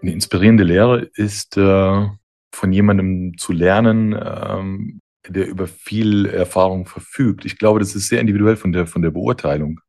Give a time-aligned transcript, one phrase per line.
[0.00, 2.06] Eine inspirierende Lehre ist, äh,
[2.52, 7.44] von jemandem zu lernen, ähm, der über viel Erfahrung verfügt.
[7.44, 9.80] Ich glaube, das ist sehr individuell von der, von der Beurteilung.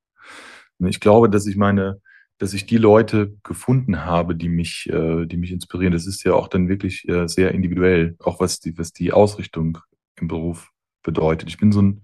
[0.80, 2.02] Ich glaube, dass ich meine,
[2.38, 5.94] dass ich die Leute gefunden habe, die mich, äh, die mich inspirieren.
[5.94, 9.78] Das ist ja auch dann wirklich äh, sehr individuell, auch was die, was die Ausrichtung
[10.16, 10.72] im Beruf
[11.04, 11.50] bedeutet.
[11.50, 12.04] Ich bin so ein,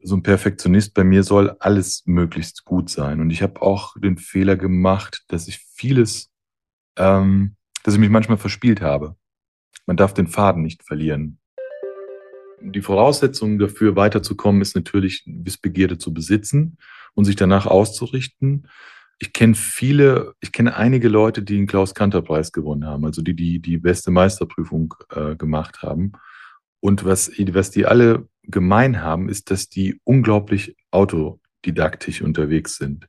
[0.00, 0.94] so ein Perfektionist.
[0.94, 3.20] Bei mir soll alles möglichst gut sein.
[3.20, 6.30] Und ich habe auch den Fehler gemacht, dass ich vieles,
[6.96, 9.16] ähm, dass ich mich manchmal verspielt habe.
[9.86, 11.38] Man darf den Faden nicht verlieren.
[12.60, 16.78] Die Voraussetzung dafür weiterzukommen ist natürlich, Wissbegierde zu besitzen
[17.14, 18.68] und sich danach auszurichten.
[19.18, 23.60] Ich kenne viele, ich kenne einige Leute, die den Klaus-Kanter-Preis gewonnen haben, also die die,
[23.60, 26.12] die beste Meisterprüfung äh, gemacht haben.
[26.80, 33.08] Und was, was die alle gemein haben, ist, dass die unglaublich autodidaktisch unterwegs sind.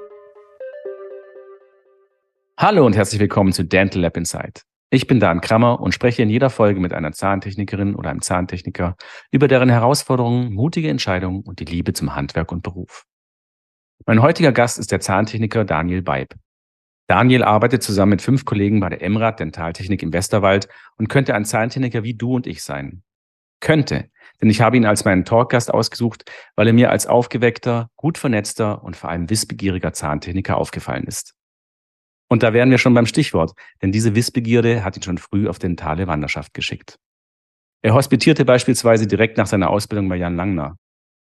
[2.61, 4.61] Hallo und herzlich willkommen zu Dental Lab Insight.
[4.91, 8.97] Ich bin Dan Krammer und spreche in jeder Folge mit einer Zahntechnikerin oder einem Zahntechniker
[9.31, 13.05] über deren Herausforderungen, mutige Entscheidungen und die Liebe zum Handwerk und Beruf.
[14.05, 16.35] Mein heutiger Gast ist der Zahntechniker Daniel Beib.
[17.07, 21.45] Daniel arbeitet zusammen mit fünf Kollegen bei der Emrad Dentaltechnik im Westerwald und könnte ein
[21.45, 23.01] Zahntechniker wie du und ich sein.
[23.59, 28.19] Könnte, denn ich habe ihn als meinen Talkgast ausgesucht, weil er mir als aufgeweckter, gut
[28.19, 31.33] vernetzter und vor allem wissbegieriger Zahntechniker aufgefallen ist.
[32.31, 33.51] Und da wären wir schon beim Stichwort,
[33.81, 36.97] denn diese Wissbegierde hat ihn schon früh auf dentale Wanderschaft geschickt.
[37.81, 40.77] Er hospitierte beispielsweise direkt nach seiner Ausbildung bei Jan Langner.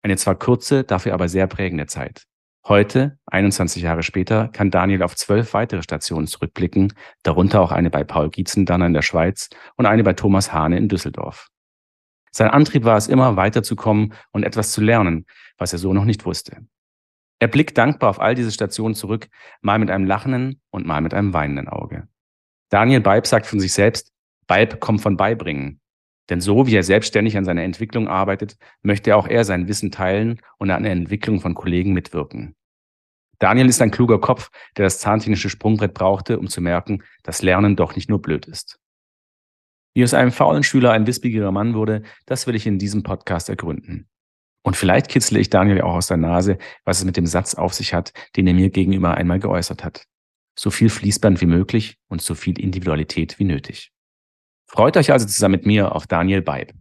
[0.02, 2.24] Eine zwar kurze, dafür aber sehr prägende Zeit.
[2.66, 6.92] Heute, 21 Jahre später, kann Daniel auf zwölf weitere Stationen zurückblicken,
[7.22, 10.88] darunter auch eine bei Paul Gietzendanner in der Schweiz und eine bei Thomas Hahne in
[10.88, 11.46] Düsseldorf.
[12.32, 15.26] Sein Antrieb war es immer, weiterzukommen und etwas zu lernen,
[15.58, 16.66] was er so noch nicht wusste.
[17.40, 19.28] Er blickt dankbar auf all diese Stationen zurück,
[19.60, 22.08] mal mit einem lachenden und mal mit einem weinenden Auge.
[22.68, 24.12] Daniel Beib sagt von sich selbst,
[24.46, 25.80] Beib kommt von beibringen.
[26.30, 30.40] Denn so wie er selbstständig an seiner Entwicklung arbeitet, möchte auch er sein Wissen teilen
[30.58, 32.54] und an der Entwicklung von Kollegen mitwirken.
[33.38, 37.76] Daniel ist ein kluger Kopf, der das zahntechnische Sprungbrett brauchte, um zu merken, dass Lernen
[37.76, 38.80] doch nicht nur blöd ist.
[39.94, 43.48] Wie aus einem faulen Schüler ein wissbegieriger Mann wurde, das will ich in diesem Podcast
[43.48, 44.08] ergründen.
[44.62, 47.74] Und vielleicht kitzle ich Daniel auch aus der Nase, was es mit dem Satz auf
[47.74, 50.04] sich hat, den er mir gegenüber einmal geäußert hat.
[50.58, 53.92] So viel Fließband wie möglich und so viel Individualität wie nötig.
[54.66, 56.74] Freut euch also zusammen mit mir auf Daniel Beib.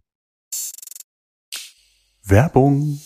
[2.23, 2.99] Werbung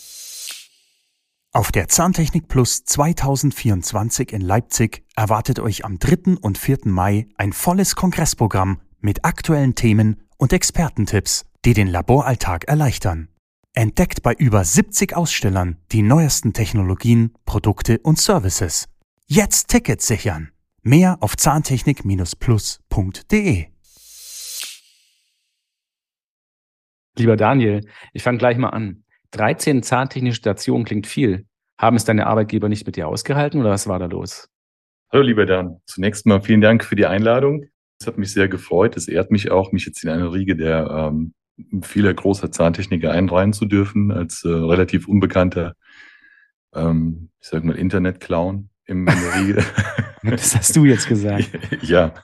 [1.54, 6.38] auf der Zahntechnik Plus 2024 in Leipzig erwartet euch am 3.
[6.40, 6.78] und 4.
[6.84, 13.28] Mai ein volles Kongressprogramm mit aktuellen Themen und Expertentipps, die den Laboralltag erleichtern.
[13.74, 18.90] Entdeckt bei über 70 Ausstellern die neuesten Technologien, Produkte und Services.
[19.26, 20.50] Jetzt Tickets sichern.
[20.82, 23.66] Mehr auf zahntechnik-plus.de.
[27.16, 27.80] Lieber Daniel,
[28.12, 29.04] ich fange gleich mal an.
[29.30, 31.46] 13 zahntechnische Stationen klingt viel.
[31.78, 34.50] Haben es deine Arbeitgeber nicht mit dir ausgehalten oder was war da los?
[35.10, 35.80] Hallo, lieber Dan.
[35.86, 37.64] Zunächst mal vielen Dank für die Einladung.
[37.98, 38.98] Es hat mich sehr gefreut.
[38.98, 41.32] Es ehrt mich auch, mich jetzt in eine Riege der ähm,
[41.82, 45.74] vieler großer Zahntechniker einreihen zu dürfen, als äh, relativ unbekannter,
[46.74, 49.64] ähm, ich sag mal, Internet-Clown im in der Riege.
[50.22, 51.50] das hast du jetzt gesagt.
[51.82, 52.14] ja.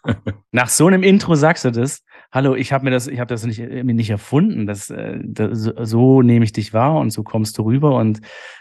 [0.52, 2.02] Nach so einem Intro sagst du das?
[2.30, 4.66] hallo, ich habe mir das, ich habe das nicht, mir nicht erfunden.
[4.66, 8.20] Das, äh, das, so nehme ich dich wahr und so kommst du rüber und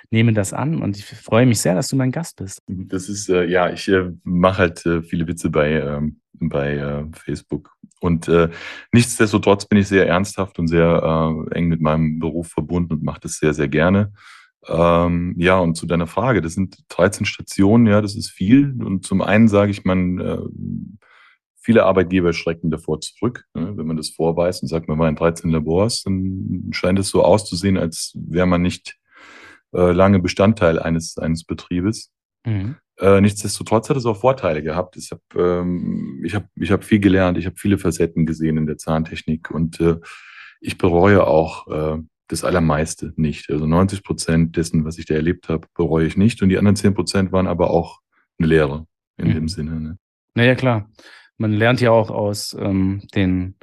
[0.10, 0.82] nehme das an.
[0.82, 2.62] Und ich freue mich sehr, dass du mein Gast bist.
[2.68, 7.06] Das ist, äh, ja, ich äh, mache halt äh, viele Witze bei, ähm, bei äh,
[7.14, 7.72] Facebook.
[8.00, 8.50] Und äh,
[8.92, 13.22] nichtsdestotrotz bin ich sehr ernsthaft und sehr äh, eng mit meinem Beruf verbunden und mache
[13.22, 14.14] das sehr, sehr gerne.
[14.68, 18.76] Ähm, ja, und zu deiner Frage, das sind 13 Stationen, ja, das ist viel.
[18.84, 20.38] Und zum einen sage ich, man äh,
[21.68, 23.44] Viele Arbeitgeber schrecken davor zurück.
[23.54, 23.76] Ne?
[23.76, 27.26] Wenn man das vorweist und sagt, man war in 13 Labors, dann scheint es so
[27.26, 28.98] auszusehen, als wäre man nicht
[29.74, 32.14] äh, lange Bestandteil eines, eines Betriebes.
[32.46, 32.78] Mhm.
[33.00, 34.98] Äh, nichtsdestotrotz hat es auch Vorteile gehabt.
[34.98, 38.66] Ich habe ähm, ich hab, ich hab viel gelernt, ich habe viele Facetten gesehen in
[38.66, 39.98] der Zahntechnik und äh,
[40.60, 43.50] ich bereue auch äh, das Allermeiste nicht.
[43.50, 46.42] Also 90 Prozent dessen, was ich da erlebt habe, bereue ich nicht.
[46.42, 48.00] Und die anderen 10 Prozent waren aber auch
[48.40, 49.34] eine Lehre in mhm.
[49.34, 49.80] dem Sinne.
[49.80, 49.98] Ne?
[50.34, 50.90] Naja, klar
[51.38, 53.56] man lernt ja auch aus ähm, den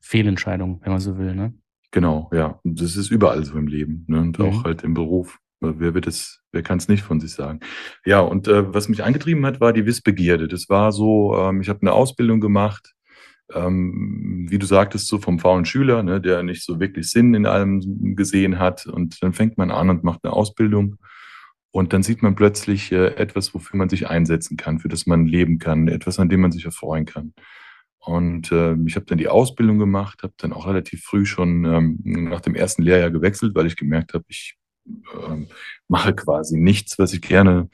[0.00, 1.34] Fehlentscheidung, wenn man so will.
[1.34, 1.54] Ne?
[1.90, 2.58] Genau, ja.
[2.64, 4.20] Und das ist überall so im Leben ne?
[4.20, 4.44] und mhm.
[4.46, 5.38] auch halt im Beruf.
[5.60, 7.60] Wer wird es, wer kann es nicht von sich sagen?
[8.04, 10.48] Ja, und äh, was mich angetrieben hat, war die Wissbegierde.
[10.48, 12.94] Das war so, ähm, ich habe eine Ausbildung gemacht,
[13.52, 17.46] ähm, wie du sagtest, so vom faulen Schüler, ne, der nicht so wirklich Sinn in
[17.46, 18.86] allem gesehen hat.
[18.86, 20.96] Und dann fängt man an und macht eine Ausbildung.
[21.72, 25.26] Und dann sieht man plötzlich äh, etwas, wofür man sich einsetzen kann, für das man
[25.26, 27.34] leben kann, etwas, an dem man sich erfreuen kann.
[27.98, 31.98] Und äh, ich habe dann die Ausbildung gemacht, habe dann auch relativ früh schon ähm,
[32.02, 34.56] nach dem ersten Lehrjahr gewechselt, weil ich gemerkt habe, ich
[35.14, 35.46] äh,
[35.88, 37.68] mache quasi nichts, was ich gerne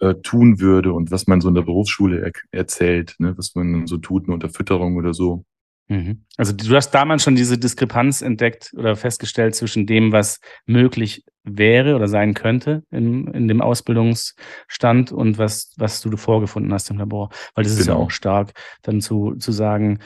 [0.00, 3.86] äh, tun würde und was man so in der Berufsschule er erzählt, ne, was man
[3.86, 5.44] so tut, eine Unterfütterung oder so.
[5.88, 6.24] Mhm.
[6.36, 11.96] Also du hast damals schon diese Diskrepanz entdeckt oder festgestellt zwischen dem, was möglich wäre
[11.96, 17.30] oder sein könnte in, in dem Ausbildungsstand und was, was du vorgefunden hast im Labor.
[17.54, 17.80] Weil das genau.
[17.80, 18.06] ist ja genau.
[18.06, 18.52] auch stark,
[18.82, 19.98] dann zu, zu sagen,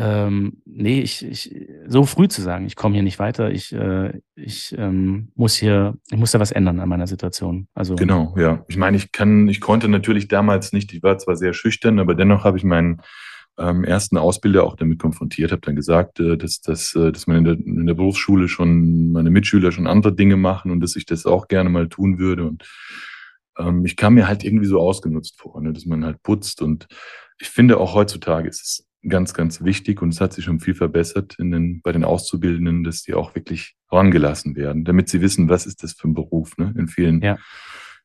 [0.00, 1.58] ähm, nee, ich, ich,
[1.88, 5.98] so früh zu sagen, ich komme hier nicht weiter, ich, äh, ich ähm, muss hier,
[6.08, 7.66] ich muss da was ändern an meiner Situation.
[7.74, 8.64] Also genau, ja.
[8.68, 12.14] Ich meine, ich kann, ich konnte natürlich damals nicht, ich war zwar sehr schüchtern, aber
[12.14, 13.02] dennoch habe ich meinen
[13.58, 17.38] ähm, ersten Ausbilder auch damit konfrontiert, habe dann gesagt, äh, dass, dass, äh, dass man
[17.38, 21.06] in der, in der Berufsschule schon, meine Mitschüler schon andere Dinge machen und dass ich
[21.06, 22.46] das auch gerne mal tun würde.
[22.46, 22.68] Und
[23.58, 26.62] ähm, ich kam mir halt irgendwie so ausgenutzt vor, ne, dass man halt putzt.
[26.62, 26.86] Und
[27.40, 30.74] ich finde auch heutzutage ist es ganz, ganz wichtig und es hat sich schon viel
[30.74, 35.48] verbessert in den, bei den Auszubildenden, dass die auch wirklich rangelassen werden, damit sie wissen,
[35.48, 36.74] was ist das für ein Beruf, ne?
[36.76, 37.38] In vielen, ja.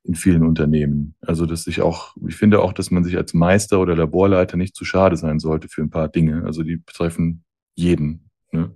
[0.04, 1.16] in vielen Unternehmen.
[1.22, 4.75] Also, dass ich auch, ich finde auch, dass man sich als Meister oder Laborleiter nicht
[4.75, 6.44] zu schade sein sollte für ein paar Dinge.
[6.45, 7.44] Also, die betreffen
[7.75, 8.30] jeden.
[8.54, 8.74] Ne?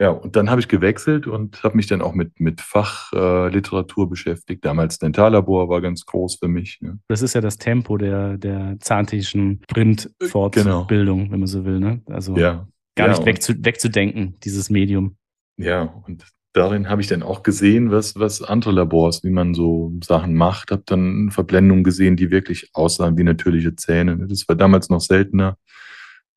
[0.00, 4.08] Ja, und dann habe ich gewechselt und habe mich dann auch mit, mit Fachliteratur äh,
[4.08, 4.64] beschäftigt.
[4.64, 6.78] Damals Dentallabor war ganz groß für mich.
[6.80, 7.00] Ne?
[7.08, 11.32] Das ist ja das Tempo der, der zahntechnischen Printfortbildung, genau.
[11.32, 11.80] wenn man so will.
[11.80, 12.00] Ne?
[12.06, 12.68] Also ja.
[12.94, 15.16] gar ja, nicht wegzu, wegzudenken, dieses Medium.
[15.56, 19.92] Ja, und darin habe ich dann auch gesehen, was, was andere Labors, wie man so
[20.04, 20.70] Sachen macht.
[20.70, 24.28] Habe dann Verblendungen gesehen, die wirklich aussahen wie natürliche Zähne.
[24.28, 25.56] Das war damals noch seltener.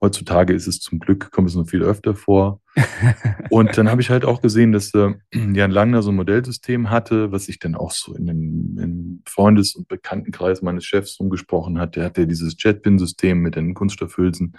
[0.01, 2.59] Heutzutage ist es zum Glück, kommt es noch viel öfter vor.
[3.51, 7.31] Und dann habe ich halt auch gesehen, dass äh, Jan Langner so ein Modellsystem hatte,
[7.31, 11.95] was sich dann auch so in dem im Freundes- und Bekanntenkreis meines Chefs umgesprochen hat.
[11.95, 14.57] Der hatte dieses Jetpin-System mit den Kunststoffhülsen.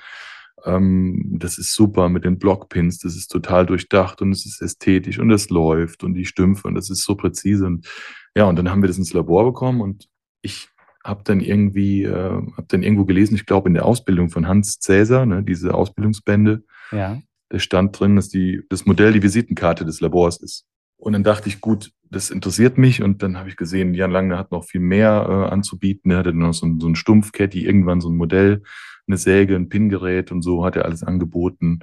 [0.65, 5.19] Ähm, das ist super mit den Blockpins, das ist total durchdacht und es ist ästhetisch
[5.19, 7.67] und es läuft und die Stümpfe und das ist so präzise.
[7.67, 7.89] Und
[8.37, 10.09] ja, und dann haben wir das ins Labor bekommen und
[10.43, 10.69] ich
[11.05, 14.79] habe dann irgendwie, äh, habe dann irgendwo gelesen, ich glaube in der Ausbildung von Hans
[14.79, 16.63] Cäsar, ne, diese Ausbildungsbände,
[16.93, 17.19] ja.
[17.49, 20.67] da stand drin, dass die, das Modell die Visitenkarte des Labors ist.
[20.97, 23.03] Und dann dachte ich, gut, das interessiert mich.
[23.03, 26.13] Und dann habe ich gesehen, Jan Langner hat noch viel mehr äh, anzubieten.
[26.13, 28.63] Er hatte noch so, so ein Stumpfcaddy, irgendwann so ein Modell,
[29.09, 31.81] eine Säge, ein Pingerät und so hat er alles angeboten.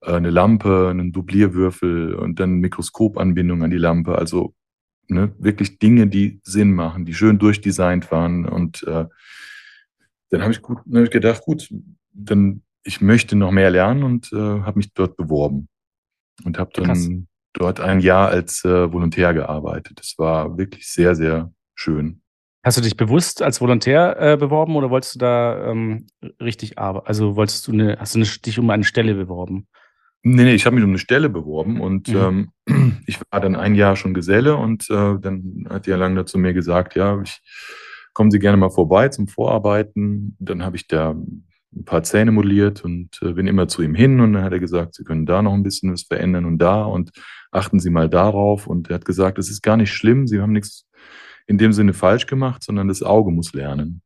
[0.00, 4.18] Äh, eine Lampe, einen Dublierwürfel und dann Mikroskopanbindung an die Lampe.
[4.18, 4.54] Also
[5.08, 5.34] Ne?
[5.38, 8.46] Wirklich Dinge, die Sinn machen, die schön durchdesignt waren.
[8.46, 9.06] Und äh,
[10.30, 11.68] dann habe ich gut hab ich gedacht, gut,
[12.12, 15.68] dann ich möchte noch mehr lernen und äh, habe mich dort beworben
[16.44, 17.08] und habe dann Krass.
[17.52, 19.98] dort ein Jahr als äh, Volontär gearbeitet.
[19.98, 22.22] Das war wirklich sehr, sehr schön.
[22.62, 26.06] Hast du dich bewusst als Volontär äh, beworben oder wolltest du da ähm,
[26.40, 27.06] richtig arbeiten?
[27.06, 29.68] Also wolltest du eine, hast du eine, dich um eine Stelle beworben?
[30.28, 32.50] Nee, nee, ich habe mich um eine Stelle beworben und mhm.
[32.66, 36.26] ähm, ich war dann ein Jahr schon Geselle und äh, dann hat die Herr Langner
[36.26, 37.40] zu mir gesagt, ja, ich
[38.12, 40.36] kommen Sie gerne mal vorbei zum Vorarbeiten.
[40.40, 44.18] Dann habe ich da ein paar Zähne modelliert und äh, bin immer zu ihm hin
[44.18, 46.82] und dann hat er gesagt, Sie können da noch ein bisschen was verändern und da
[46.82, 47.12] und
[47.52, 48.66] achten Sie mal darauf.
[48.66, 50.88] Und er hat gesagt, es ist gar nicht schlimm, Sie haben nichts
[51.46, 54.02] in dem Sinne falsch gemacht, sondern das Auge muss lernen.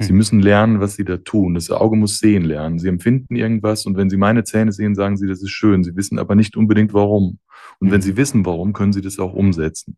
[0.00, 0.16] Sie hm.
[0.16, 1.54] müssen lernen, was sie da tun.
[1.54, 2.78] Das Auge muss sehen lernen.
[2.78, 5.84] Sie empfinden irgendwas und wenn sie meine Zähne sehen, sagen sie, das ist schön.
[5.84, 7.38] Sie wissen aber nicht unbedingt warum.
[7.78, 8.02] Und wenn hm.
[8.02, 9.96] sie wissen, warum, können sie das auch umsetzen,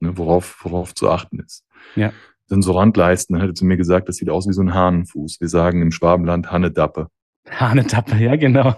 [0.00, 1.64] ne, worauf, worauf zu achten ist.
[1.94, 2.12] Ja.
[2.48, 5.40] Dann so Randleisten, hat er zu mir gesagt, das sieht aus wie so ein Hahnenfuß.
[5.40, 7.08] Wir sagen im Schwabenland Hannedappe.
[7.50, 8.74] Hannedappe, ja, genau.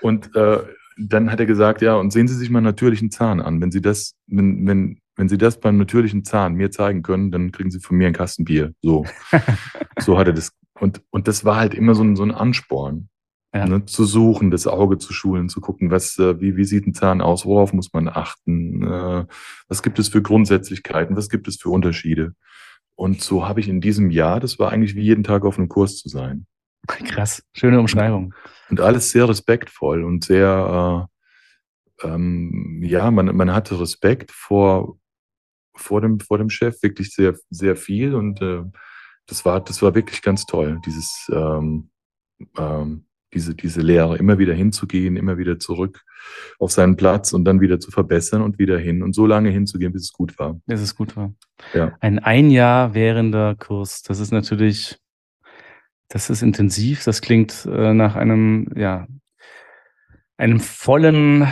[0.00, 0.58] Und äh,
[0.96, 3.60] dann hat er gesagt, ja, und sehen Sie sich mal natürlichen Zahn an.
[3.60, 7.52] Wenn Sie das, wenn, wenn, wenn Sie das beim natürlichen Zahn mir zeigen können, dann
[7.52, 8.72] kriegen Sie von mir einen Kasten Bier.
[8.82, 9.04] So,
[9.98, 10.52] so hat er das.
[10.78, 13.08] Und, und das war halt immer so ein, so ein Ansporn,
[13.54, 13.66] ja.
[13.66, 16.94] ne, zu suchen, das Auge zu schulen, zu gucken, was, äh, wie, wie sieht ein
[16.94, 19.26] Zahn aus, worauf muss man achten, äh,
[19.68, 22.34] was gibt es für Grundsätzlichkeiten, was gibt es für Unterschiede.
[22.96, 25.68] Und so habe ich in diesem Jahr, das war eigentlich wie jeden Tag auf einem
[25.68, 26.46] Kurs zu sein.
[27.06, 28.34] Krass, schöne Umschreibung.
[28.70, 31.08] Und alles sehr respektvoll und sehr,
[32.02, 34.98] äh, ähm, ja, man, man hatte Respekt vor,
[35.76, 38.14] vor, dem, vor dem Chef, wirklich sehr, sehr viel.
[38.14, 38.62] Und äh,
[39.26, 41.90] das, war, das war wirklich ganz toll, dieses, ähm,
[42.56, 46.02] ähm, diese, diese Lehre, immer wieder hinzugehen, immer wieder zurück
[46.58, 49.92] auf seinen Platz und dann wieder zu verbessern und wieder hin und so lange hinzugehen,
[49.92, 50.58] bis es gut war.
[50.66, 51.34] Bis es gut war.
[51.74, 51.92] Ja.
[52.00, 54.98] Ein ein Jahr währender Kurs, das ist natürlich,
[56.08, 59.06] das ist intensiv, das klingt äh, nach einem, ja,
[60.36, 61.46] einem vollen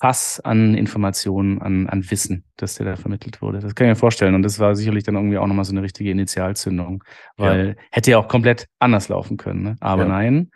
[0.00, 3.58] Fass an Informationen, an, an Wissen, das dir da vermittelt wurde.
[3.58, 4.34] Das kann ich mir vorstellen.
[4.34, 7.02] Und das war sicherlich dann irgendwie auch nochmal so eine richtige Initialzündung,
[7.36, 7.82] weil ja.
[7.90, 9.62] hätte ja auch komplett anders laufen können.
[9.62, 9.76] Ne?
[9.80, 10.08] Aber ja.
[10.08, 10.50] nein,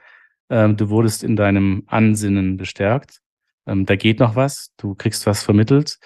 [0.48, 3.18] ähm, du wurdest in deinem Ansinnen bestärkt.
[3.66, 5.98] Ähm, da geht noch was, du kriegst was vermittelt.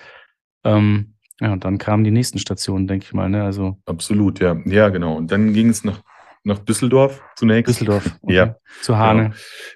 [0.65, 3.29] Ähm, ja, und dann kamen die nächsten Stationen, denke ich mal.
[3.29, 3.45] Ne?
[3.45, 4.57] Also Absolut, ja.
[4.65, 5.17] Ja, genau.
[5.17, 6.01] Und dann ging es nach,
[6.47, 7.69] nach Düsseldorf zunächst.
[7.69, 8.05] Düsseldorf.
[8.23, 8.35] Okay.
[8.35, 8.57] Ja.
[8.83, 9.33] Zu Hane.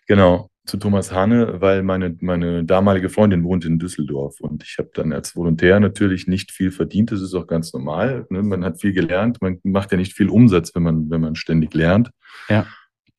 [0.06, 0.38] Genau.
[0.38, 4.90] genau zu Thomas Hane, weil meine, meine damalige Freundin wohnt in Düsseldorf und ich habe
[4.94, 7.10] dann als Volontär natürlich nicht viel verdient.
[7.10, 8.26] Das ist auch ganz normal.
[8.30, 8.42] Ne?
[8.42, 9.38] Man hat viel gelernt.
[9.40, 12.10] Man macht ja nicht viel Umsatz, wenn man, wenn man ständig lernt.
[12.48, 12.66] Ja.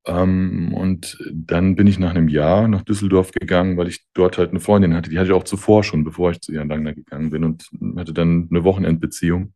[0.08, 4.52] Ähm, und dann bin ich nach einem Jahr nach Düsseldorf gegangen, weil ich dort halt
[4.52, 5.10] eine Freundin hatte.
[5.10, 7.66] Die hatte ich auch zuvor schon, bevor ich zu Jan Langner gegangen bin und
[7.98, 9.54] hatte dann eine Wochenendbeziehung.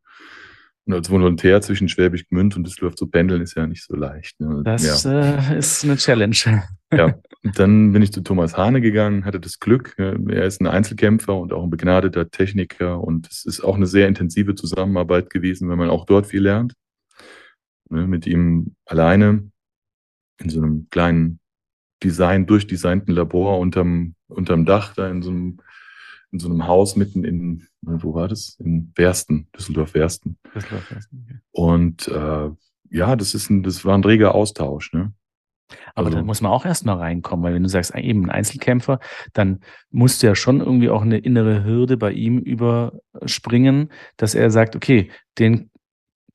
[0.87, 4.39] Und als Volontär zwischen Schwäbisch Gmünd und Düsseldorf zu pendeln ist ja nicht so leicht.
[4.39, 4.61] Ne?
[4.63, 5.49] Das ja.
[5.49, 6.63] äh, ist eine Challenge.
[6.93, 7.15] Ja,
[7.55, 9.95] dann bin ich zu Thomas Hane gegangen, hatte das Glück.
[9.97, 13.03] Er ist ein Einzelkämpfer und auch ein begnadeter Techniker.
[13.03, 16.73] Und es ist auch eine sehr intensive Zusammenarbeit gewesen, wenn man auch dort viel lernt.
[17.89, 19.49] Ne, mit ihm alleine
[20.39, 21.39] in so einem kleinen
[22.03, 25.57] Design, durchdesignten Labor unterm, unterm Dach, da in so einem
[26.35, 28.57] in so einem Haus mitten in, wo war das?
[28.59, 30.37] In Wersten, Düsseldorf-Wersten.
[30.53, 31.39] Düsseldorf-Wersten, okay.
[31.51, 32.49] Und äh,
[32.89, 35.13] ja, das ist ein, das war ein reger Austausch, ne?
[35.95, 38.99] Aber also, da muss man auch erstmal reinkommen, weil wenn du sagst, eben ein Einzelkämpfer,
[39.33, 44.51] dann musst du ja schon irgendwie auch eine innere Hürde bei ihm überspringen, dass er
[44.51, 45.71] sagt, okay, den,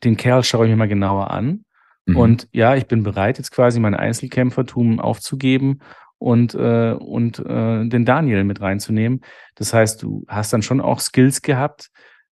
[0.03, 1.65] den Kerl schaue ich mir mal genauer an.
[2.07, 2.17] Mhm.
[2.17, 5.81] Und ja, ich bin bereit, jetzt quasi mein Einzelkämpfertum aufzugeben
[6.21, 9.23] und, äh, und äh, den Daniel mit reinzunehmen.
[9.55, 11.89] Das heißt, du hast dann schon auch Skills gehabt.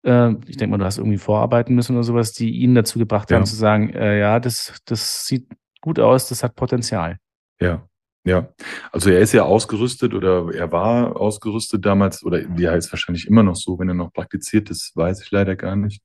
[0.04, 3.30] Äh, ich denke mal, du hast irgendwie vorarbeiten müssen oder sowas, die ihn dazu gebracht
[3.30, 3.36] ja.
[3.36, 5.48] haben zu sagen, äh, ja, das, das sieht
[5.80, 7.18] gut aus, das hat Potenzial.
[7.60, 7.88] Ja,
[8.24, 8.48] ja.
[8.92, 13.42] Also er ist ja ausgerüstet oder er war ausgerüstet damals, oder wie heißt wahrscheinlich immer
[13.42, 16.02] noch so, wenn er noch praktiziert, das weiß ich leider gar nicht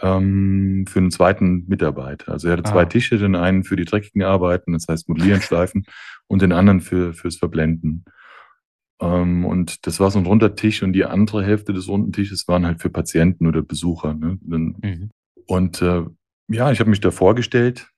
[0.00, 2.32] ähm, für einen zweiten Mitarbeiter.
[2.32, 2.72] Also er hatte ah.
[2.72, 5.84] zwei Tische, den einen für die dreckigen Arbeiten, das heißt Modellieren, Schleifen,
[6.26, 8.04] und den anderen für, fürs Verblenden.
[9.00, 12.46] Ähm, und das war so ein runder Tisch und die andere Hälfte des runden Tisches
[12.48, 14.14] waren halt für Patienten oder Besucher.
[14.14, 14.38] Ne?
[14.42, 15.10] Mhm.
[15.46, 16.04] Und äh,
[16.48, 17.88] ja, ich habe mich da vorgestellt,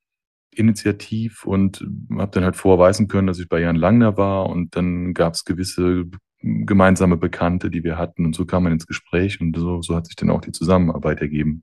[0.54, 1.86] initiativ, und
[2.18, 4.48] habe dann halt vorweisen können, dass ich bei Jan Langner war.
[4.48, 6.06] Und dann gab es gewisse
[6.42, 8.26] gemeinsame Bekannte, die wir hatten.
[8.26, 11.20] Und so kam man ins Gespräch und so, so hat sich dann auch die Zusammenarbeit
[11.20, 11.62] ergeben.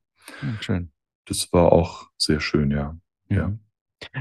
[0.59, 0.91] Schön.
[1.25, 2.98] Das war auch sehr schön, ja.
[3.29, 3.36] Mhm.
[3.36, 3.53] Ja.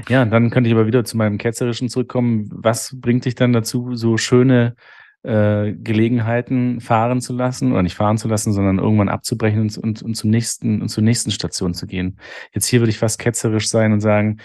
[0.09, 2.49] Ja, dann könnte ich aber wieder zu meinem Ketzerischen zurückkommen.
[2.51, 4.75] Was bringt dich dann dazu, so schöne
[5.23, 10.01] äh, Gelegenheiten fahren zu lassen oder nicht fahren zu lassen, sondern irgendwann abzubrechen und, und,
[10.01, 12.19] und zum nächsten und zur nächsten Station zu gehen?
[12.53, 14.39] Jetzt hier würde ich fast ketzerisch sein und sagen,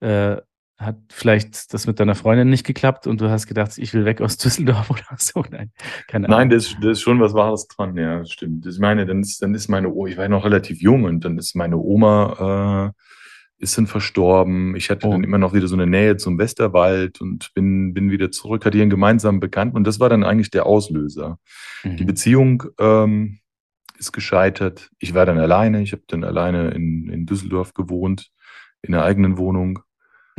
[0.00, 0.36] äh,
[0.80, 4.22] hat vielleicht das mit deiner Freundin nicht geklappt und du hast gedacht, ich will weg
[4.22, 5.44] aus Düsseldorf oder so?
[5.50, 5.70] Nein,
[6.08, 6.38] keine Ahnung.
[6.38, 8.66] Nein, da ist, ist schon was Wahres dran, ja, stimmt.
[8.66, 11.24] Ich meine, dann ist, dann ist meine Oma, ich war ja noch relativ jung und
[11.24, 14.74] dann ist meine Oma, äh, ist dann verstorben.
[14.74, 15.10] Ich hatte oh.
[15.10, 18.78] dann immer noch wieder so eine Nähe zum Westerwald und bin, bin wieder zurück, hatte
[18.78, 21.38] hier einen gemeinsamen Bekannten und das war dann eigentlich der Auslöser.
[21.84, 21.96] Mhm.
[21.98, 23.40] Die Beziehung ähm,
[23.98, 24.88] ist gescheitert.
[24.98, 28.30] Ich war dann alleine, ich habe dann alleine in, in Düsseldorf gewohnt,
[28.80, 29.80] in der eigenen Wohnung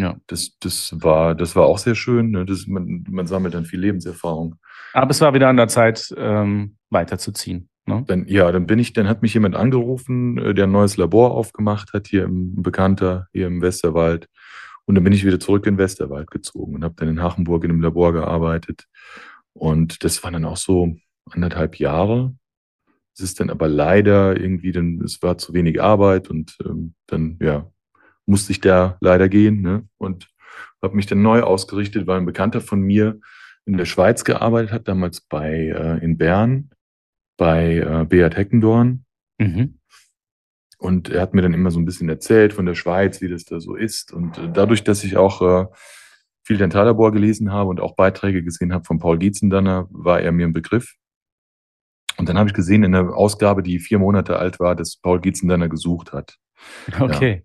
[0.01, 0.17] ja.
[0.27, 2.31] Das, das, war, das war auch sehr schön.
[2.31, 2.45] Ne?
[2.45, 4.55] Das, man, man sammelt dann viel Lebenserfahrung.
[4.93, 7.69] Aber es war wieder an der Zeit, ähm, weiterzuziehen.
[7.85, 8.03] Ne?
[8.07, 11.31] Dann, ja, dann bin ich, dann hat mich jemand angerufen, äh, der ein neues Labor
[11.31, 14.27] aufgemacht hat, hier im Bekannter, hier im Westerwald.
[14.85, 17.63] Und dann bin ich wieder zurück in den Westerwald gezogen und habe dann in Hachenburg
[17.63, 18.85] in einem Labor gearbeitet.
[19.53, 20.95] Und das waren dann auch so
[21.29, 22.35] anderthalb Jahre.
[23.13, 27.37] Es ist dann aber leider irgendwie, dann, es war zu wenig Arbeit und ähm, dann,
[27.41, 27.69] ja,
[28.31, 29.87] musste ich da leider gehen ne?
[29.97, 30.29] und
[30.81, 33.19] habe mich dann neu ausgerichtet, weil ein Bekannter von mir
[33.65, 36.71] in der Schweiz gearbeitet hat, damals bei äh, in Bern
[37.37, 39.05] bei äh, Beat Heckendorn.
[39.37, 39.79] Mhm.
[40.77, 43.45] Und er hat mir dann immer so ein bisschen erzählt von der Schweiz, wie das
[43.45, 44.13] da so ist.
[44.13, 45.65] Und äh, dadurch, dass ich auch äh,
[46.43, 50.47] viel Dentallabor gelesen habe und auch Beiträge gesehen habe von Paul Dietzendanner, war er mir
[50.47, 50.95] ein Begriff.
[52.17, 55.19] Und dann habe ich gesehen in einer Ausgabe, die vier Monate alt war, dass Paul
[55.19, 56.37] Dietzendanner gesucht hat.
[56.99, 57.43] Okay.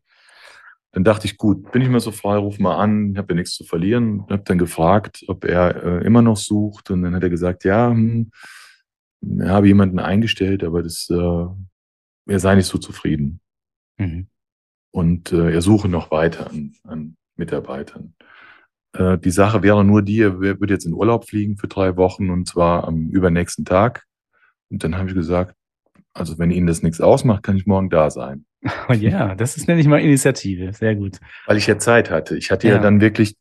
[0.96, 3.36] Dann dachte ich, gut, bin ich mal so frei, ruf mal an, ich habe ja
[3.36, 4.24] nichts zu verlieren.
[4.30, 6.90] Habe dann gefragt, ob er äh, immer noch sucht.
[6.90, 8.30] Und dann hat er gesagt, ja, hm,
[9.38, 11.44] er habe jemanden eingestellt, aber das, äh,
[12.28, 13.40] er sei nicht so zufrieden.
[13.98, 14.28] Mhm.
[14.90, 18.14] Und äh, er suche noch weiter an, an Mitarbeitern.
[18.94, 22.30] Äh, die Sache wäre nur die, er würde jetzt in Urlaub fliegen für drei Wochen
[22.30, 24.06] und zwar am übernächsten Tag.
[24.70, 25.54] Und dann habe ich gesagt,
[26.14, 28.45] also wenn Ihnen das nichts ausmacht, kann ich morgen da sein.
[28.88, 30.72] Oh ja, das ist nämlich mal Initiative.
[30.72, 31.18] Sehr gut.
[31.46, 32.36] Weil ich ja Zeit hatte.
[32.36, 32.80] Ich hatte ja, ja.
[32.80, 33.36] dann wirklich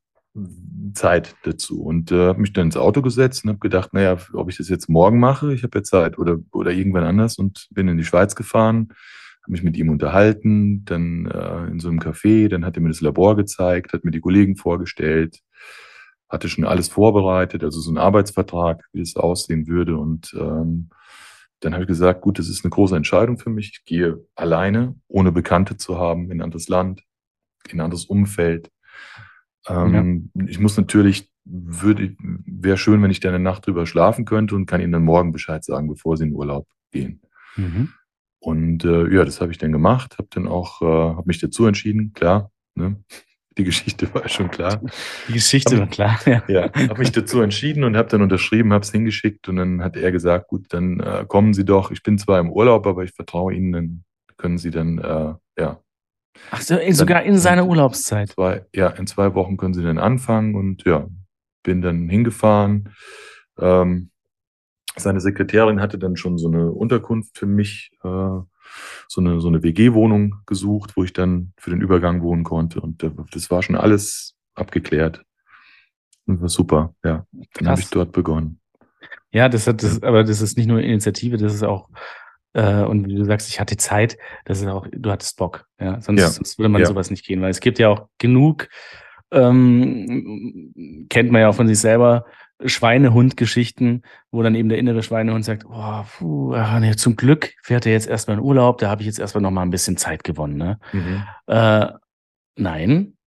[0.94, 1.82] Zeit dazu.
[1.82, 4.70] Und äh, habe mich dann ins Auto gesetzt und habe gedacht, naja, ob ich das
[4.70, 6.18] jetzt morgen mache, ich habe ja Zeit.
[6.18, 7.38] Oder, oder irgendwann anders.
[7.38, 8.90] Und bin in die Schweiz gefahren,
[9.42, 12.90] habe mich mit ihm unterhalten, dann äh, in so einem Café, dann hat er mir
[12.90, 15.40] das Labor gezeigt, hat mir die Kollegen vorgestellt,
[16.30, 19.98] hatte schon alles vorbereitet, also so ein Arbeitsvertrag, wie es aussehen würde.
[19.98, 20.90] Und ähm,
[21.60, 23.72] dann habe ich gesagt, gut, das ist eine große Entscheidung für mich.
[23.74, 27.04] Ich gehe alleine, ohne Bekannte zu haben, in ein anderes Land,
[27.70, 28.72] in ein anderes Umfeld.
[29.68, 30.46] Ähm, ja.
[30.46, 34.66] Ich muss natürlich, würde, wäre schön, wenn ich da eine Nacht drüber schlafen könnte und
[34.66, 37.22] kann Ihnen dann morgen Bescheid sagen, bevor Sie in Urlaub gehen.
[37.56, 37.94] Mhm.
[38.40, 41.66] Und äh, ja, das habe ich dann gemacht, habe dann auch, äh, habe mich dazu
[41.66, 42.52] entschieden, klar.
[42.76, 43.04] Ne?
[43.58, 44.82] Die Geschichte war schon klar.
[45.28, 46.44] Die Geschichte hab, war klar, ja.
[46.48, 49.96] Ja, habe mich dazu entschieden und habe dann unterschrieben, habe es hingeschickt und dann hat
[49.96, 51.92] er gesagt, gut, dann äh, kommen Sie doch.
[51.92, 54.04] Ich bin zwar im Urlaub, aber ich vertraue Ihnen, dann
[54.38, 55.80] können Sie dann, äh, ja.
[56.52, 58.30] Ach so, sogar in seiner Urlaubszeit.
[58.30, 61.08] Zwei, ja, in zwei Wochen können Sie dann anfangen und ja,
[61.64, 62.90] bin dann hingefahren.
[63.58, 64.12] Ähm,
[64.98, 68.40] seine Sekretärin hatte dann schon so eine Unterkunft für mich äh,
[69.08, 72.82] so eine, so eine WG-Wohnung gesucht, wo ich dann für den Übergang wohnen konnte.
[72.82, 75.24] Und das war schon alles abgeklärt.
[76.26, 77.26] Und war super, ja.
[77.54, 78.60] Dann habe ich dort begonnen.
[79.32, 81.90] Ja, das hat das, aber das ist nicht nur Initiative, das ist auch,
[82.54, 86.00] äh, und wie du sagst, ich hatte Zeit, das ist auch, du hattest Bock, ja.
[86.02, 86.30] Sonst, ja.
[86.30, 86.88] sonst würde man ja.
[86.88, 88.70] sowas nicht gehen, weil es gibt ja auch genug,
[89.32, 92.26] ähm, kennt man ja auch von sich selber,
[92.64, 97.86] Schweinehund-Geschichten, wo dann eben der innere Schweinehund sagt, oh, puh, ach nee, zum Glück fährt
[97.86, 100.24] er jetzt erstmal in Urlaub, da habe ich jetzt erstmal noch mal ein bisschen Zeit
[100.24, 100.58] gewonnen.
[100.58, 100.80] Ne?
[100.94, 101.24] Mhm.
[101.48, 101.88] Äh,
[102.56, 103.18] nein,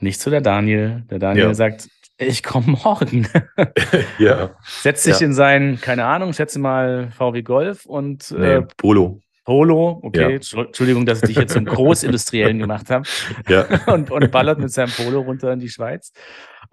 [0.00, 1.04] nicht zu der Daniel.
[1.10, 1.54] Der Daniel ja.
[1.54, 1.88] sagt,
[2.18, 3.28] ich komme morgen.
[4.18, 4.50] ja.
[4.62, 5.26] Setzt sich ja.
[5.26, 9.20] in seinen, keine Ahnung, schätze mal VW Golf und nee, äh, Polo.
[9.44, 10.62] Polo, okay, ja.
[10.62, 13.06] Entschuldigung, dass ich dich jetzt zum Großindustriellen gemacht habe.
[13.48, 13.66] Ja.
[13.92, 16.12] Und, und ballert mit seinem Polo runter in die Schweiz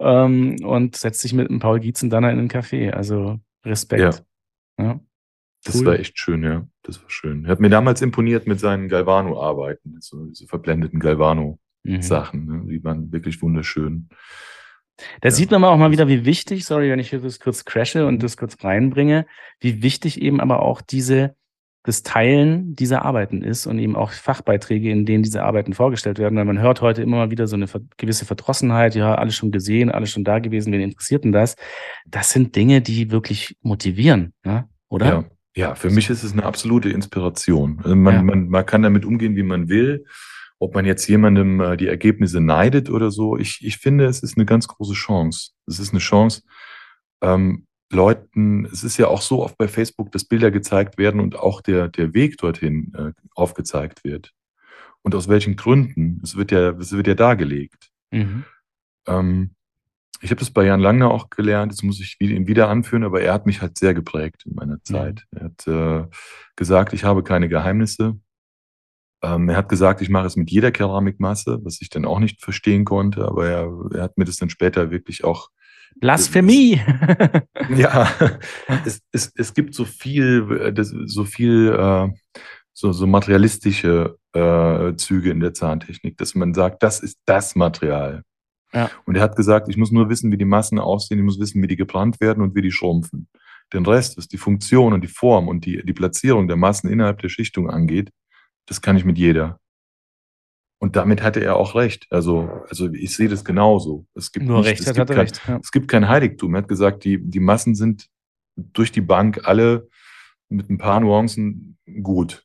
[0.00, 2.90] ähm, und setzt sich mit einem Paul Gietzen dann in einen Café.
[2.90, 4.24] Also Respekt.
[4.78, 4.84] Ja.
[4.84, 5.00] ja.
[5.64, 5.86] Das cool.
[5.86, 6.66] war echt schön, ja.
[6.82, 7.44] Das war schön.
[7.44, 12.44] Er hat mir damals imponiert mit seinen Galvano-Arbeiten, so diese verblendeten Galvano-Sachen.
[12.44, 12.66] Mhm.
[12.66, 12.72] Ne?
[12.72, 14.08] Die waren wirklich wunderschön.
[15.20, 15.30] Da ja.
[15.30, 18.36] sieht man auch mal wieder, wie wichtig, sorry, wenn ich das kurz crashe und das
[18.36, 19.26] kurz reinbringe,
[19.60, 21.36] wie wichtig eben aber auch diese
[21.84, 26.36] das Teilen dieser Arbeiten ist und eben auch Fachbeiträge, in denen diese Arbeiten vorgestellt werden.
[26.38, 27.66] Weil man hört heute immer mal wieder so eine
[27.96, 31.56] gewisse Verdrossenheit, ja, alles schon gesehen, alles schon da gewesen, wen interessiert denn das?
[32.06, 34.68] Das sind Dinge, die wirklich motivieren, ne?
[34.88, 35.06] oder?
[35.06, 35.24] Ja.
[35.54, 37.78] Ja, für mich ist es eine absolute Inspiration.
[37.82, 38.22] Also man, ja.
[38.22, 40.06] man, man kann damit umgehen, wie man will.
[40.58, 43.36] Ob man jetzt jemandem äh, die Ergebnisse neidet oder so.
[43.36, 45.50] Ich, ich finde, es ist eine ganz große Chance.
[45.66, 46.42] Es ist eine Chance,
[47.20, 51.36] ähm, Leuten, es ist ja auch so oft bei Facebook, dass Bilder gezeigt werden und
[51.36, 54.32] auch der, der Weg dorthin äh, aufgezeigt wird.
[55.02, 56.20] Und aus welchen Gründen?
[56.22, 57.90] Es wird ja, es wird ja dargelegt.
[58.10, 58.44] Mhm.
[59.06, 59.54] Ähm,
[60.20, 63.20] ich habe das bei Jan Langner auch gelernt, das muss ich ihn wieder anführen, aber
[63.20, 65.26] er hat mich halt sehr geprägt in meiner Zeit.
[65.32, 65.38] Mhm.
[65.38, 66.08] Er hat äh,
[66.54, 68.20] gesagt, ich habe keine Geheimnisse.
[69.22, 72.40] Ähm, er hat gesagt, ich mache es mit jeder Keramikmasse, was ich dann auch nicht
[72.40, 75.50] verstehen konnte, aber er, er hat mir das dann später wirklich auch
[75.96, 76.80] Blasphemie.
[77.76, 78.08] ja,
[78.84, 82.08] es, es, es gibt so viel, das, so viel, äh,
[82.72, 88.22] so, so materialistische äh, Züge in der Zahntechnik, dass man sagt, das ist das Material.
[88.72, 88.90] Ja.
[89.04, 91.62] Und er hat gesagt, ich muss nur wissen, wie die Massen aussehen, ich muss wissen,
[91.62, 93.28] wie die gebrannt werden und wie die schrumpfen.
[93.72, 97.20] Den Rest, was die Funktion und die Form und die, die Platzierung der Massen innerhalb
[97.20, 98.10] der Schichtung angeht,
[98.66, 99.58] das kann ich mit jeder.
[100.82, 102.08] Und damit hatte er auch recht.
[102.10, 104.04] Also, also ich sehe das genauso.
[104.16, 105.60] Es gibt Nur nicht, recht, es, hat gibt kein, recht ja.
[105.62, 106.56] es gibt kein Heiligtum.
[106.56, 108.08] Er hat gesagt, die, die Massen sind
[108.56, 109.88] durch die Bank alle
[110.48, 112.44] mit ein paar Nuancen gut.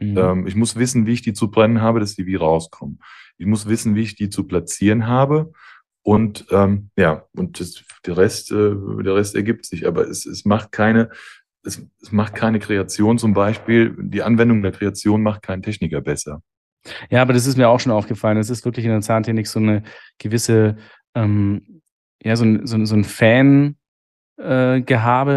[0.00, 0.16] Mhm.
[0.16, 2.98] Ähm, ich muss wissen, wie ich die zu brennen habe, dass die wie rauskommen.
[3.36, 5.52] Ich muss wissen, wie ich die zu platzieren habe.
[6.00, 9.86] Und ähm, ja, und das, der, Rest, äh, der Rest ergibt sich.
[9.86, 11.10] Aber es, es macht keine,
[11.62, 13.94] es, es macht keine Kreation zum Beispiel.
[13.98, 16.40] Die Anwendung der Kreation macht keinen Techniker besser.
[17.10, 18.38] Ja, aber das ist mir auch schon aufgefallen.
[18.38, 19.82] Es ist wirklich in der Zahntechnik so eine
[20.18, 20.76] gewisse,
[21.14, 21.82] ähm,
[22.22, 23.72] ja, so ein, so, so ein Fan-Gehabe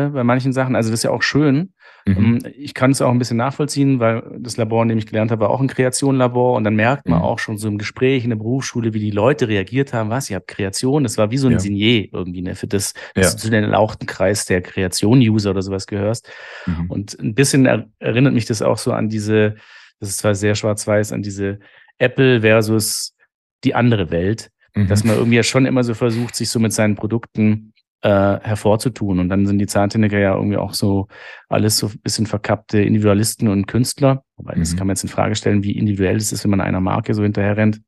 [0.06, 0.76] äh, bei manchen Sachen.
[0.76, 1.74] Also das ist ja auch schön.
[2.06, 2.18] Mhm.
[2.18, 5.32] Ähm, ich kann es auch ein bisschen nachvollziehen, weil das Labor, in dem ich gelernt
[5.32, 7.26] habe, war auch ein Kreationlabor und dann merkt man mhm.
[7.26, 10.38] auch schon so im Gespräch in der Berufsschule, wie die Leute reagiert haben, was, ihr
[10.38, 11.60] habt Kreation, das war wie so ein ja.
[11.60, 13.32] Signier irgendwie, ne, für das, dass ja.
[13.32, 16.30] du zu den erlauchten Kreis der Kreation-User oder sowas gehörst.
[16.66, 16.90] Mhm.
[16.90, 17.66] Und ein bisschen
[18.00, 19.56] erinnert mich das auch so an diese
[20.00, 21.60] das ist zwar sehr schwarz-weiß an diese
[21.98, 23.16] Apple versus
[23.64, 24.52] die andere Welt.
[24.76, 24.88] mhm.
[24.88, 29.20] dass man irgendwie ja schon immer so versucht, sich so mit seinen Produkten äh, hervorzutun.
[29.20, 31.08] Und dann sind die Zahntechniker ja irgendwie auch so
[31.50, 34.24] alles so ein bisschen verkappte Individualisten und Künstler.
[34.38, 34.60] Wobei, mhm.
[34.60, 37.14] das kann man jetzt in Frage stellen, wie individuell es ist, wenn man einer Marke
[37.14, 37.82] so hinterher rennt.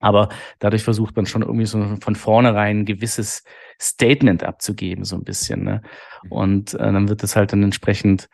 [0.00, 3.44] Aber dadurch versucht man schon irgendwie so von vornherein ein gewisses
[3.80, 5.62] Statement abzugeben, so ein bisschen.
[5.62, 5.82] Ne?
[6.24, 6.32] Mhm.
[6.32, 8.28] Und äh, dann wird das halt dann entsprechend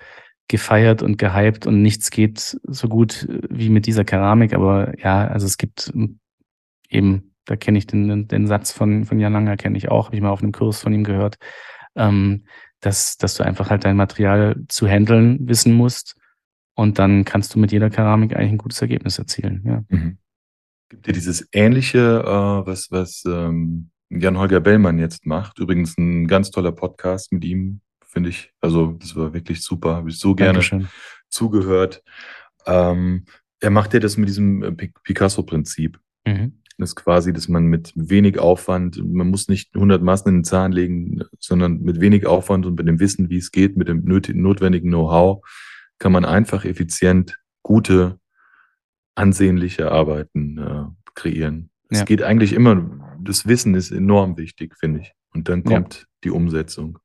[0.48, 4.54] gefeiert und gehypt und nichts geht so gut wie mit dieser Keramik.
[4.54, 5.92] Aber ja, also es gibt
[6.88, 10.16] eben, da kenne ich den, den Satz von, von Jan Langer, kenne ich auch, habe
[10.16, 11.37] ich mal auf einem Kurs von ihm gehört,
[11.96, 12.44] ähm,
[12.80, 16.16] dass, dass du einfach halt dein Material zu handeln wissen musst.
[16.74, 19.62] Und dann kannst du mit jeder Keramik eigentlich ein gutes Ergebnis erzielen.
[19.66, 19.84] Ja.
[19.88, 20.18] Mhm.
[20.88, 25.58] Gibt dir dieses ähnliche, äh, was, was ähm, Jan-Holger Bellmann jetzt macht?
[25.58, 28.52] Übrigens ein ganz toller Podcast mit ihm, finde ich.
[28.60, 29.96] Also, das war wirklich super.
[29.96, 30.88] Habe ich so gerne Dankeschön.
[31.28, 32.02] zugehört.
[32.66, 33.26] Ähm,
[33.60, 35.98] er macht ja das mit diesem äh, Picasso-Prinzip.
[36.26, 36.60] Mhm.
[36.78, 40.44] Das ist quasi, dass man mit wenig Aufwand, man muss nicht 100 Maßen in den
[40.44, 44.04] Zahn legen, sondern mit wenig Aufwand und mit dem Wissen, wie es geht, mit dem
[44.04, 45.44] notwendigen Know-how,
[45.98, 48.20] kann man einfach effizient gute
[49.16, 51.70] ansehnliche Arbeiten äh, kreieren.
[51.90, 52.00] Ja.
[52.00, 55.12] Es geht eigentlich immer, das Wissen ist enorm wichtig, finde ich.
[55.34, 56.04] Und dann kommt ja.
[56.24, 57.00] die Umsetzung.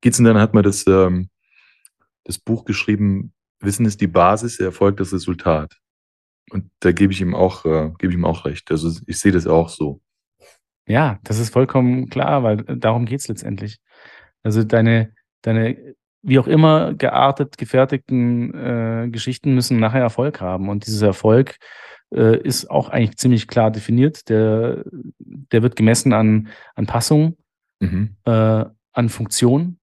[0.00, 1.28] Gitzendan hat mal das, ähm,
[2.24, 5.76] das Buch geschrieben, Wissen ist die Basis, Erfolg das Resultat.
[6.50, 8.70] Und da gebe ich ihm auch, äh, gebe ich ihm auch recht.
[8.70, 10.00] Also ich sehe das auch so.
[10.86, 13.78] Ja, das ist vollkommen klar, weil darum geht es letztendlich.
[14.42, 20.68] Also deine, deine wie auch immer geartet gefertigten äh, Geschichten müssen nachher Erfolg haben.
[20.68, 21.56] Und dieser Erfolg
[22.14, 24.28] äh, ist auch eigentlich ziemlich klar definiert.
[24.28, 24.84] Der,
[25.18, 27.36] der wird gemessen an, an Passung,
[27.80, 28.16] mhm.
[28.24, 29.77] äh, an Funktion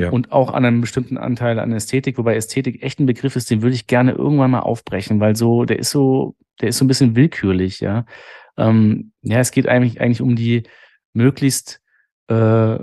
[0.00, 0.10] ja.
[0.10, 3.62] und auch an einem bestimmten Anteil an Ästhetik, wobei Ästhetik echt ein Begriff ist, den
[3.62, 6.88] würde ich gerne irgendwann mal aufbrechen, weil so, der ist so, der ist so ein
[6.88, 8.04] bisschen willkürlich, ja.
[8.56, 10.64] Ähm, ja, es geht eigentlich, eigentlich um die
[11.12, 11.80] möglichst
[12.28, 12.78] äh,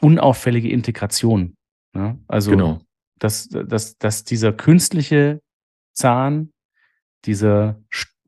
[0.00, 1.56] unauffällige Integration
[1.94, 2.80] ja, also, genau.
[3.18, 5.40] dass, dass, dass dieser künstliche
[5.92, 6.52] Zahn,
[7.24, 7.80] dieser,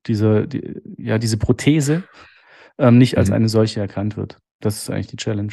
[0.07, 2.05] dieser, die, ja, diese Prothese
[2.79, 3.35] ähm, nicht als mhm.
[3.35, 4.39] eine solche erkannt wird.
[4.61, 5.53] Das ist eigentlich die Challenge.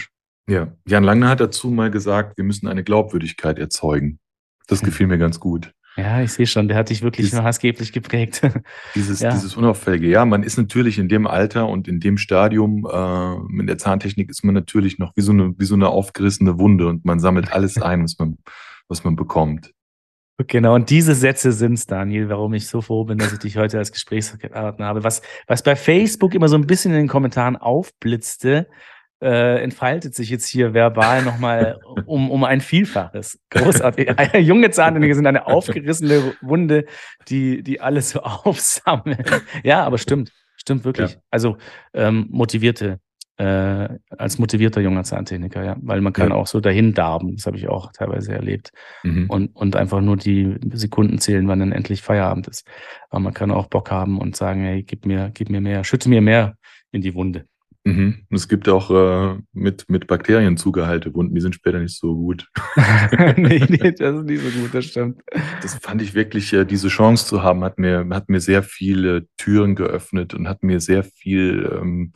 [0.52, 4.20] Ja, Jan Lange hat dazu mal gesagt, wir müssen eine Glaubwürdigkeit erzeugen.
[4.68, 5.72] Das gefiel mir ganz gut.
[5.96, 8.42] Ja, ich sehe schon, der hat dich wirklich dieses, maßgeblich geprägt.
[8.96, 9.32] Dieses, ja.
[9.32, 10.08] dieses Unauffällige.
[10.10, 14.30] Ja, man ist natürlich in dem Alter und in dem Stadium äh, mit der Zahntechnik
[14.30, 17.54] ist man natürlich noch wie so eine, wie so eine aufgerissene Wunde und man sammelt
[17.54, 18.38] alles ein, was man,
[18.90, 19.72] was man bekommt.
[20.48, 23.58] Genau, und diese Sätze sind es, Daniel, warum ich so froh bin, dass ich dich
[23.58, 25.04] heute als Gesprächspartner habe.
[25.06, 28.68] Was, was bei Facebook immer so ein bisschen in den Kommentaren aufblitzte,
[29.22, 33.40] äh, entfaltet sich jetzt hier verbal nochmal um, um ein Vielfaches.
[33.52, 34.10] Großartig.
[34.40, 36.86] Junge Zahntechniker sind eine aufgerissene Wunde,
[37.28, 39.24] die, die alles so aufsammeln.
[39.64, 40.32] Ja, aber stimmt.
[40.58, 41.14] Stimmt wirklich.
[41.14, 41.18] Ja.
[41.32, 41.58] Also
[41.94, 43.00] ähm, motivierte,
[43.38, 45.76] äh, als motivierter junger Zahntechniker, ja.
[45.82, 46.36] Weil man kann ja.
[46.36, 47.36] auch so dahin darben.
[47.36, 48.72] Das habe ich auch teilweise erlebt.
[49.04, 49.28] Mhm.
[49.28, 52.68] Und, und einfach nur die Sekunden zählen, wann dann endlich Feierabend ist.
[53.10, 56.10] Aber man kann auch Bock haben und sagen, hey, gib mir, gib mir mehr, schütte
[56.10, 56.56] mir mehr
[56.92, 57.46] in die Wunde.
[57.84, 58.28] Mhm.
[58.30, 62.48] Es gibt auch äh, mit, mit Bakterien zugeheilte Wunden, die sind später nicht so gut.
[63.38, 65.22] nee, nee, das ist nicht so gut, das stimmt.
[65.62, 69.28] Das fand ich wirklich, äh, diese Chance zu haben, hat mir, hat mir sehr viele
[69.38, 72.14] Türen geöffnet und hat mir sehr viel, ähm,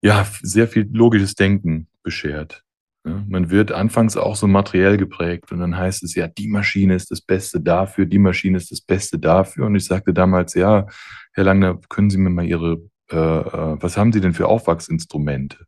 [0.00, 2.62] ja, sehr viel logisches Denken beschert.
[3.04, 6.94] Ja, man wird anfangs auch so materiell geprägt und dann heißt es ja, die Maschine
[6.94, 9.66] ist das Beste dafür, die Maschine ist das Beste dafür.
[9.66, 10.86] Und ich sagte damals, ja,
[11.32, 12.78] Herr Langner, können Sie mir mal Ihre
[13.10, 15.66] äh, äh, was haben Sie denn für Aufwachsinstrumente?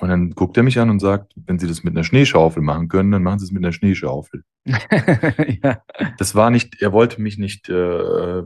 [0.00, 2.88] Und dann guckt er mich an und sagt, wenn Sie das mit einer Schneeschaufel machen
[2.88, 4.42] können, dann machen Sie es mit einer Schneeschaufel.
[4.66, 5.82] ja.
[6.18, 8.42] Das war nicht, er wollte mich nicht, äh,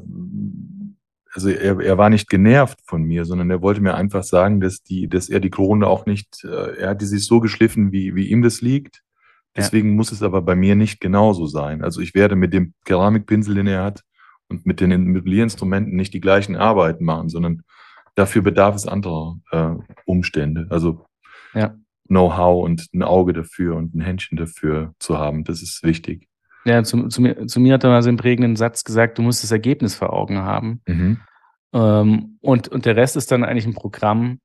[1.33, 4.83] also er, er war nicht genervt von mir, sondern er wollte mir einfach sagen, dass
[4.83, 8.29] die, dass er die Krone auch nicht, äh, er hatte sich so geschliffen, wie, wie
[8.29, 9.03] ihm das liegt.
[9.57, 9.94] Deswegen ja.
[9.94, 11.83] muss es aber bei mir nicht genauso sein.
[11.83, 14.05] Also ich werde mit dem Keramikpinsel, den er hat,
[14.48, 17.62] und mit den Möblierinstrumenten nicht die gleichen Arbeiten machen, sondern
[18.18, 20.66] dafür bedarf es anderer äh, Umstände.
[20.70, 21.07] Also
[21.54, 21.74] ja.
[22.09, 26.26] Know-how und ein Auge dafür und ein Händchen dafür zu haben, das ist wichtig.
[26.64, 29.22] Ja, zu, zu, mir, zu mir hat er mal so einen prägenden Satz gesagt, du
[29.22, 30.83] musst das Ergebnis vor Augen haben.
[30.87, 31.20] Mhm.
[31.72, 34.40] Ähm, und, und der Rest ist dann eigentlich ein Programm,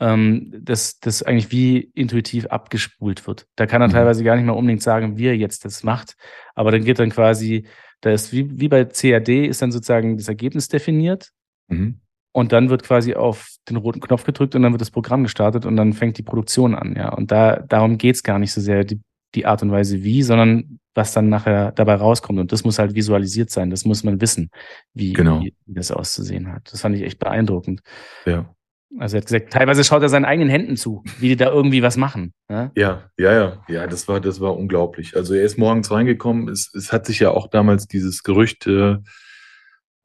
[0.00, 3.46] ähm, das, das eigentlich wie intuitiv abgespult wird.
[3.54, 3.92] Da kann er mhm.
[3.92, 6.16] teilweise gar nicht mal unbedingt sagen, wie er jetzt das macht,
[6.54, 7.66] aber dann geht dann quasi,
[8.00, 11.30] da ist wie, wie bei CAD ist dann sozusagen das Ergebnis definiert.
[11.68, 12.00] Mhm.
[12.36, 15.66] Und dann wird quasi auf den roten Knopf gedrückt und dann wird das Programm gestartet
[15.66, 17.10] und dann fängt die Produktion an, ja.
[17.10, 19.00] Und da, darum geht es gar nicht so sehr, die,
[19.36, 22.40] die Art und Weise wie, sondern was dann nachher dabei rauskommt.
[22.40, 23.70] Und das muss halt visualisiert sein.
[23.70, 24.50] Das muss man wissen,
[24.94, 25.42] wie, Genau.
[25.42, 26.72] wie das auszusehen hat.
[26.72, 27.82] Das fand ich echt beeindruckend.
[28.26, 28.52] Ja.
[28.98, 31.82] Also er hat gesagt, teilweise schaut er seinen eigenen Händen zu, wie die da irgendwie
[31.82, 32.32] was machen.
[32.48, 32.72] Ja?
[32.74, 35.16] Ja, ja, ja, ja, das war, das war unglaublich.
[35.16, 36.48] Also er ist morgens reingekommen.
[36.48, 38.96] Es, es hat sich ja auch damals dieses Gerücht, äh,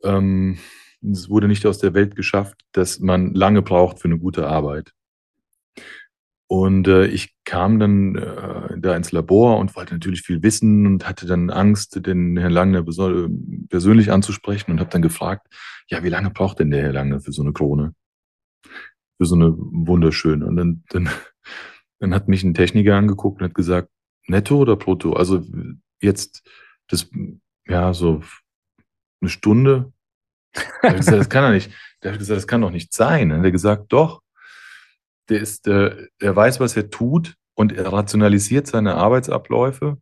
[0.04, 0.58] ähm,
[1.02, 4.94] es wurde nicht aus der Welt geschafft, dass man lange braucht für eine gute Arbeit.
[6.52, 11.08] Und äh, ich kam dann äh, da ins Labor und wollte natürlich viel wissen und
[11.08, 13.30] hatte dann Angst, den Herrn Lange beso-
[13.70, 15.48] persönlich anzusprechen und habe dann gefragt,
[15.90, 17.94] ja, wie lange braucht denn der Herr Lange für so eine Krone?
[19.18, 20.48] Für so eine wunderschöne.
[20.48, 21.10] Und dann, dann,
[22.00, 23.90] dann hat mich ein Techniker angeguckt und hat gesagt,
[24.26, 25.14] netto oder brutto?
[25.14, 25.46] Also
[26.02, 26.50] jetzt
[26.88, 27.12] das,
[27.68, 28.24] ja, so
[29.22, 29.94] eine Stunde.
[30.54, 31.72] Da hab ich gesagt, das kann er nicht.
[32.04, 33.30] Der hat gesagt, das kann doch nicht sein.
[33.30, 34.22] Dann hat er gesagt, doch.
[35.30, 39.98] Der ist, äh, er weiß, was er tut und er rationalisiert seine Arbeitsabläufe,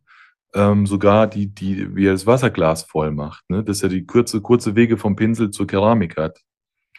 [0.54, 3.62] ähm, sogar die, die, wie er das Wasserglas voll macht, ne?
[3.62, 6.40] dass er die kurze, kurze Wege vom Pinsel zur Keramik hat.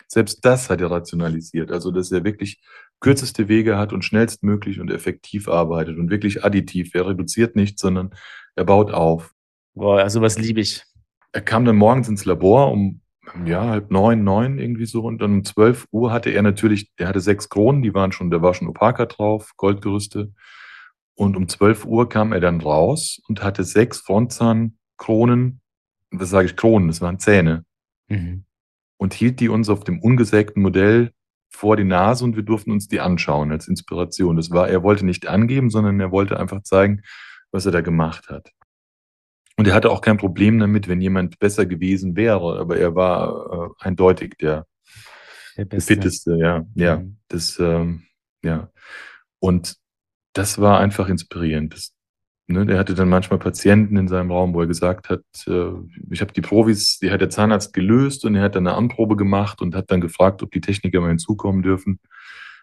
[0.08, 1.72] Selbst das hat er rationalisiert.
[1.72, 2.62] Also, dass er wirklich
[3.00, 6.96] kürzeste Wege hat und schnellstmöglich und effektiv arbeitet und wirklich additiv.
[6.96, 8.10] Er reduziert nicht, sondern
[8.56, 9.34] er baut auf.
[9.76, 10.84] Boah, also was liebe ich.
[11.32, 13.02] Er kam dann morgens ins Labor um
[13.46, 15.04] ja, halb neun, neun irgendwie so.
[15.04, 18.30] Und dann um 12 Uhr hatte er natürlich, der hatte sechs Kronen, die waren schon,
[18.32, 20.32] da war schon Opaka drauf, Goldgerüste.
[21.16, 25.62] Und um 12 Uhr kam er dann raus und hatte sechs Frontzahnkronen,
[26.12, 27.66] was sage ich Kronen, das waren Zähne,
[28.12, 28.46] Mhm.
[28.98, 31.12] und hielt die uns auf dem ungesägten Modell
[31.52, 34.36] vor die Nase und wir durften uns die anschauen als Inspiration.
[34.36, 37.02] Das war, er wollte nicht angeben, sondern er wollte einfach zeigen,
[37.52, 38.52] was er da gemacht hat.
[39.60, 43.74] Und er hatte auch kein Problem damit, wenn jemand besser gewesen wäre, aber er war
[43.82, 44.66] äh, eindeutig der,
[45.58, 45.94] Der der Beste.
[45.96, 47.18] fitteste, ja, ja, Mhm.
[47.28, 48.04] das, ähm,
[48.42, 48.70] ja.
[49.40, 49.76] Und
[50.32, 51.74] das war einfach inspirierend.
[51.74, 51.94] Das,
[52.48, 55.72] ne, der hatte dann manchmal Patienten in seinem Raum, wo er gesagt hat, äh,
[56.10, 59.18] ich habe die Provis, die hat der Zahnarzt gelöst und er hat dann eine Anprobe
[59.18, 62.00] gemacht und hat dann gefragt, ob die Techniker mal hinzukommen dürfen,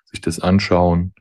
[0.06, 1.12] sich das anschauen.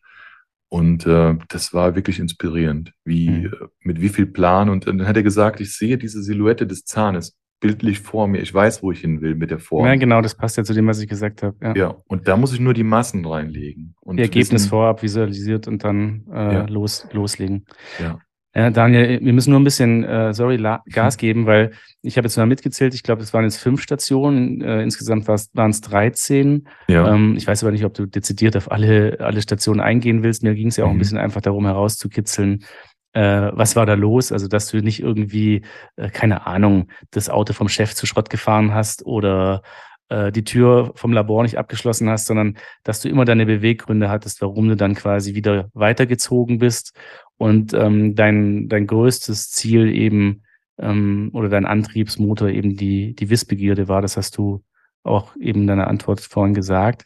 [0.70, 3.46] Und äh, das war wirklich inspirierend, wie, Mhm.
[3.46, 3.50] äh,
[3.82, 4.70] mit wie viel Plan.
[4.70, 8.42] Und dann hat er gesagt, ich sehe diese Silhouette des Zahnes bildlich vor mir.
[8.42, 9.86] Ich weiß, wo ich hin will mit der Form.
[9.86, 11.56] Ja, genau, das passt ja zu dem, was ich gesagt habe.
[11.62, 11.76] Ja.
[11.76, 13.96] Ja, und da muss ich nur die Massen reinlegen.
[14.02, 16.66] Und Die Ergebnis wissen- vorab visualisiert und dann äh, Ja.
[16.66, 17.66] los, loslegen.
[18.00, 18.20] Ja.
[18.58, 20.58] Ja, Daniel, wir müssen nur ein bisschen, äh, sorry,
[20.90, 24.62] Gas geben, weil ich habe jetzt mal mitgezählt, ich glaube, es waren jetzt fünf Stationen,
[24.62, 26.66] äh, insgesamt waren es 13.
[26.88, 30.42] Ja, Ähm, ich weiß aber nicht, ob du dezidiert auf alle, alle Stationen eingehen willst.
[30.44, 31.00] Mir ging es ja auch ein Mhm.
[31.00, 32.64] bisschen einfach darum herauszukitzeln,
[33.12, 34.32] äh, was war da los?
[34.32, 35.64] Also, dass du nicht irgendwie,
[35.98, 39.64] äh, keine Ahnung, das Auto vom Chef zu Schrott gefahren hast oder
[40.10, 44.42] äh, die Tür vom Labor nicht abgeschlossen hast, sondern dass du immer deine Beweggründe hattest,
[44.42, 46.96] warum du dann quasi wieder weitergezogen bist
[47.38, 50.44] und ähm, dein, dein größtes Ziel eben
[50.78, 54.02] ähm, oder dein Antriebsmotor eben die, die Wissbegierde war.
[54.02, 54.64] Das hast du
[55.04, 57.06] auch eben in deiner Antwort vorhin gesagt.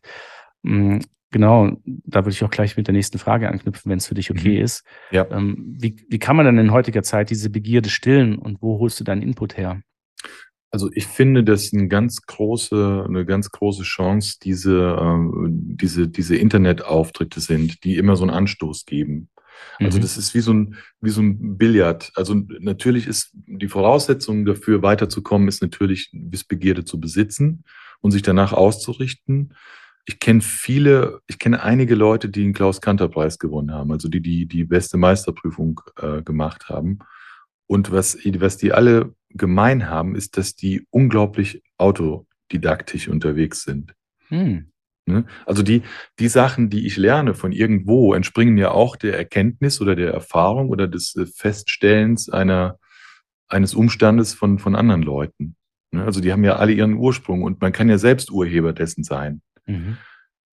[0.63, 0.99] Mm,
[1.31, 4.31] Genau, da würde ich auch gleich mit der nächsten Frage anknüpfen, wenn es für dich
[4.31, 4.63] okay Mhm.
[4.63, 4.83] ist.
[5.11, 5.27] ja.
[5.29, 8.99] Ähm, wie, wie kann man denn in heutiger Zeit diese Begierde stillen und wo holst
[8.99, 9.79] du deinen Input her?
[10.71, 16.35] Also ich finde das eine ganz große, eine ganz große Chance, diese, ähm, diese, diese
[16.35, 19.29] Internetauftritte sind, die immer so einen Anstoß geben.
[19.79, 20.01] Also Mhm.
[20.01, 22.11] das ist wie so ein, wie so ein Billard.
[22.15, 27.63] Also natürlich ist die Voraussetzung dafür weiterzukommen, ist natürlich Wissbegierde zu besitzen
[28.01, 29.53] und sich danach auszurichten.
[30.05, 34.45] Ich kenne viele, ich kenne einige Leute, die den Klaus-Kanter-Preis gewonnen haben, also die die,
[34.47, 36.99] die beste Meisterprüfung äh, gemacht haben.
[37.67, 43.93] Und was, was die alle gemein haben, ist, dass die unglaublich autodidaktisch unterwegs sind.
[44.27, 44.71] Hm.
[45.05, 45.25] Ne?
[45.45, 45.81] Also die,
[46.19, 50.69] die Sachen, die ich lerne von irgendwo, entspringen ja auch der Erkenntnis oder der Erfahrung
[50.69, 52.79] oder des äh, Feststellens einer,
[53.47, 55.55] eines Umstandes von, von anderen Leuten.
[55.91, 56.03] Ne?
[56.03, 59.41] Also die haben ja alle ihren Ursprung und man kann ja selbst Urheber dessen sein.
[59.65, 59.97] Mhm.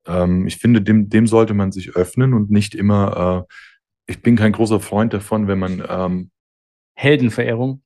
[0.07, 3.55] Ähm, ich finde, dem, dem sollte man sich öffnen und nicht immer, äh,
[4.07, 6.31] ich bin kein großer Freund davon, wenn man, ähm,
[6.95, 7.83] Heldenverehrung.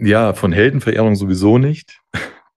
[0.00, 2.00] Ja, von Heldenverehrung sowieso nicht.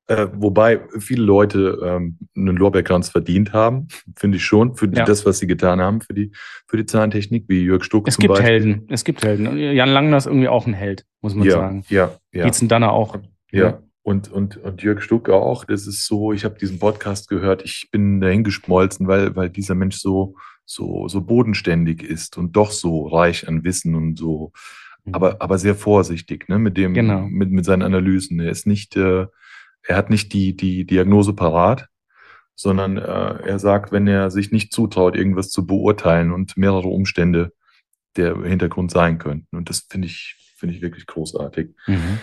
[0.07, 5.05] Äh, wobei viele Leute ähm, einen Lorbeerkranz verdient haben, finde ich schon, für Ja.
[5.05, 6.31] das, was sie getan haben für die,
[6.67, 8.49] für die Zahntechnik, wie Jörg Stuck Es zum gibt Beispiel.
[8.49, 8.87] Helden.
[8.89, 9.57] Es gibt Helden.
[9.57, 11.85] Jan Langner ist irgendwie auch ein Held, muss man ja, sagen.
[11.87, 13.17] Ja, ja, Geht's denn dann auch?
[13.51, 13.81] ja.
[14.03, 15.63] Und, und, und Jörg Stuck auch.
[15.63, 19.75] Das ist so, ich habe diesen Podcast gehört, ich bin dahin geschmolzen, weil, weil dieser
[19.75, 24.51] Mensch so, so, so bodenständig ist und doch so reich an Wissen und so,
[25.11, 27.21] aber, aber sehr vorsichtig, ne, mit dem, Genau.
[27.21, 28.39] mit, mit seinen Analysen.
[28.39, 29.27] Er ist nicht, äh,
[29.83, 31.87] er hat nicht die, die Diagnose parat,
[32.55, 37.53] sondern äh, er sagt, wenn er sich nicht zutraut, irgendwas zu beurteilen und mehrere Umstände
[38.15, 39.55] der Hintergrund sein könnten.
[39.55, 41.69] Und das finde ich, finde ich wirklich großartig.
[41.87, 42.19] Mhm.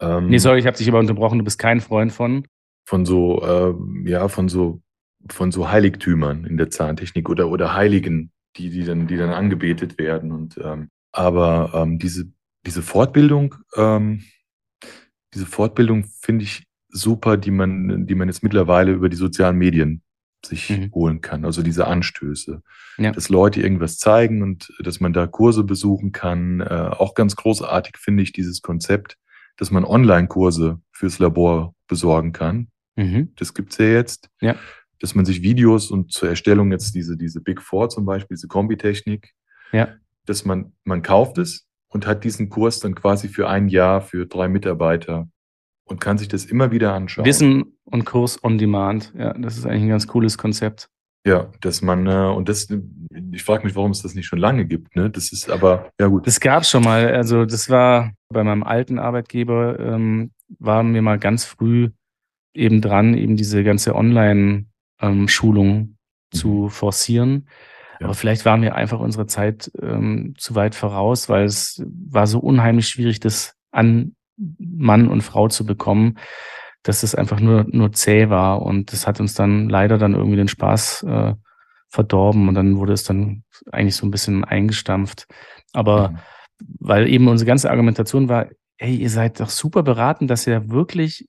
[0.00, 1.38] Ähm, nee, sorry, ich habe dich aber unterbrochen.
[1.38, 2.46] Du bist kein Freund von?
[2.84, 4.82] Von so, äh, ja, von so,
[5.30, 9.98] von so Heiligtümern in der Zahntechnik oder, oder Heiligen, die, die dann, die dann angebetet
[9.98, 10.32] werden.
[10.32, 12.32] Und, ähm, aber ähm, diese,
[12.66, 14.24] diese Fortbildung, ähm,
[15.34, 20.02] diese Fortbildung finde ich super, die man, die man jetzt mittlerweile über die sozialen Medien
[20.44, 20.90] sich mhm.
[20.92, 21.44] holen kann.
[21.44, 22.62] Also diese Anstöße.
[22.98, 23.12] Ja.
[23.12, 26.60] Dass Leute irgendwas zeigen und dass man da Kurse besuchen kann.
[26.60, 29.18] Äh, auch ganz großartig finde ich dieses Konzept,
[29.56, 32.68] dass man Online-Kurse fürs Labor besorgen kann.
[32.96, 33.32] Mhm.
[33.36, 34.28] Das gibt's ja jetzt.
[34.40, 34.56] Ja.
[34.98, 38.48] Dass man sich Videos und zur Erstellung jetzt diese, diese Big Four zum Beispiel, diese
[38.48, 39.32] Kombitechnik,
[39.72, 39.94] ja.
[40.26, 44.26] Dass man, man kauft es und hat diesen Kurs dann quasi für ein Jahr für
[44.26, 45.28] drei Mitarbeiter
[45.84, 47.24] und kann sich das immer wieder anschauen.
[47.26, 49.12] Wissen und Kurs on Demand.
[49.16, 50.88] Ja, das ist eigentlich ein ganz cooles Konzept.
[51.24, 52.68] Ja, dass man, äh, und das,
[53.30, 55.08] ich frage mich, warum es das nicht schon lange gibt, ne?
[55.08, 56.26] Das ist aber, ja gut.
[56.26, 57.14] Das gab es schon mal.
[57.14, 61.90] Also, das war bei meinem alten Arbeitgeber, ähm, waren wir mal ganz früh
[62.54, 65.96] eben dran, eben diese ganze Online-Schulung ähm,
[66.32, 66.70] zu mhm.
[66.70, 67.48] forcieren.
[68.02, 68.06] Ja.
[68.06, 72.40] Aber vielleicht waren wir einfach unserer Zeit ähm, zu weit voraus, weil es war so
[72.40, 76.18] unheimlich schwierig, das an Mann und Frau zu bekommen,
[76.82, 78.62] dass es einfach nur, nur zäh war.
[78.62, 81.34] Und das hat uns dann leider dann irgendwie den Spaß äh,
[81.90, 85.28] verdorben und dann wurde es dann eigentlich so ein bisschen eingestampft.
[85.72, 86.18] Aber mhm.
[86.80, 91.28] weil eben unsere ganze Argumentation war, hey, ihr seid doch super beraten, dass ihr wirklich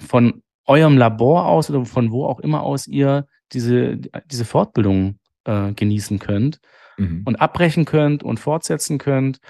[0.00, 5.19] von eurem Labor aus oder von wo auch immer aus ihr diese, diese Fortbildung
[5.50, 6.60] äh, genießen könnt
[6.96, 7.22] mhm.
[7.24, 9.40] und abbrechen könnt und fortsetzen könnt.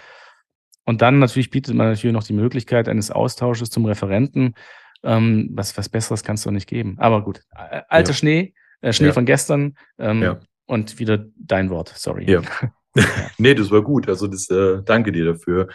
[0.85, 4.55] Und dann natürlich bietet man natürlich noch die Möglichkeit eines Austausches zum Referenten.
[5.03, 6.97] Ähm, was, was Besseres kannst du nicht geben.
[6.99, 7.41] Aber gut,
[7.89, 8.15] alter ja.
[8.15, 9.13] Schnee, äh, Schnee ja.
[9.15, 10.41] von gestern ähm, ja.
[10.67, 12.31] und wieder dein Wort, sorry.
[12.31, 12.43] Ja.
[13.39, 14.09] nee, das war gut.
[14.09, 15.69] Also das, äh, danke dir dafür.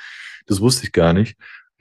[0.45, 1.37] Das wusste ich gar nicht.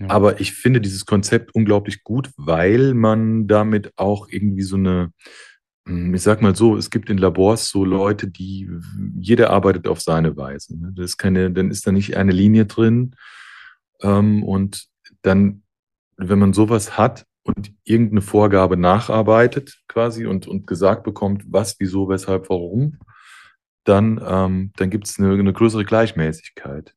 [0.09, 5.13] Aber ich finde dieses Konzept unglaublich gut, weil man damit auch irgendwie so eine,
[5.87, 8.71] ich sag mal so, es gibt in Labors so Leute, die,
[9.19, 10.79] jeder arbeitet auf seine Weise.
[10.79, 10.93] Ne?
[10.97, 13.15] Das ist keine, dann ist da nicht eine Linie drin.
[14.01, 14.87] Ähm, und
[15.23, 15.63] dann,
[16.17, 22.09] wenn man sowas hat und irgendeine Vorgabe nacharbeitet quasi und, und gesagt bekommt, was, wieso,
[22.09, 22.99] weshalb, warum,
[23.85, 26.95] dann, ähm, dann gibt es eine, eine größere Gleichmäßigkeit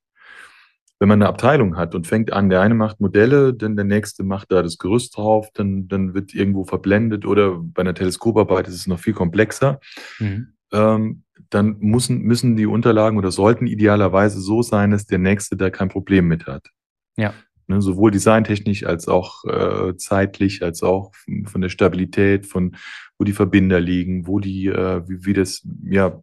[1.00, 4.24] wenn man eine Abteilung hat und fängt an, der eine macht Modelle, dann der nächste
[4.24, 8.76] macht da das Gerüst drauf, dann, dann wird irgendwo verblendet oder bei einer Teleskoparbeit ist
[8.76, 9.80] es noch viel komplexer.
[10.20, 10.54] Mhm.
[10.72, 15.70] Ähm, dann müssen, müssen die Unterlagen oder sollten idealerweise so sein, dass der nächste da
[15.70, 16.68] kein Problem mit hat.
[17.16, 17.34] Ja.
[17.68, 21.12] Ne, sowohl designtechnisch als auch äh, zeitlich, als auch
[21.46, 22.76] von der Stabilität, von
[23.18, 26.22] wo die Verbinder liegen, wo die, äh, wie, wie das ja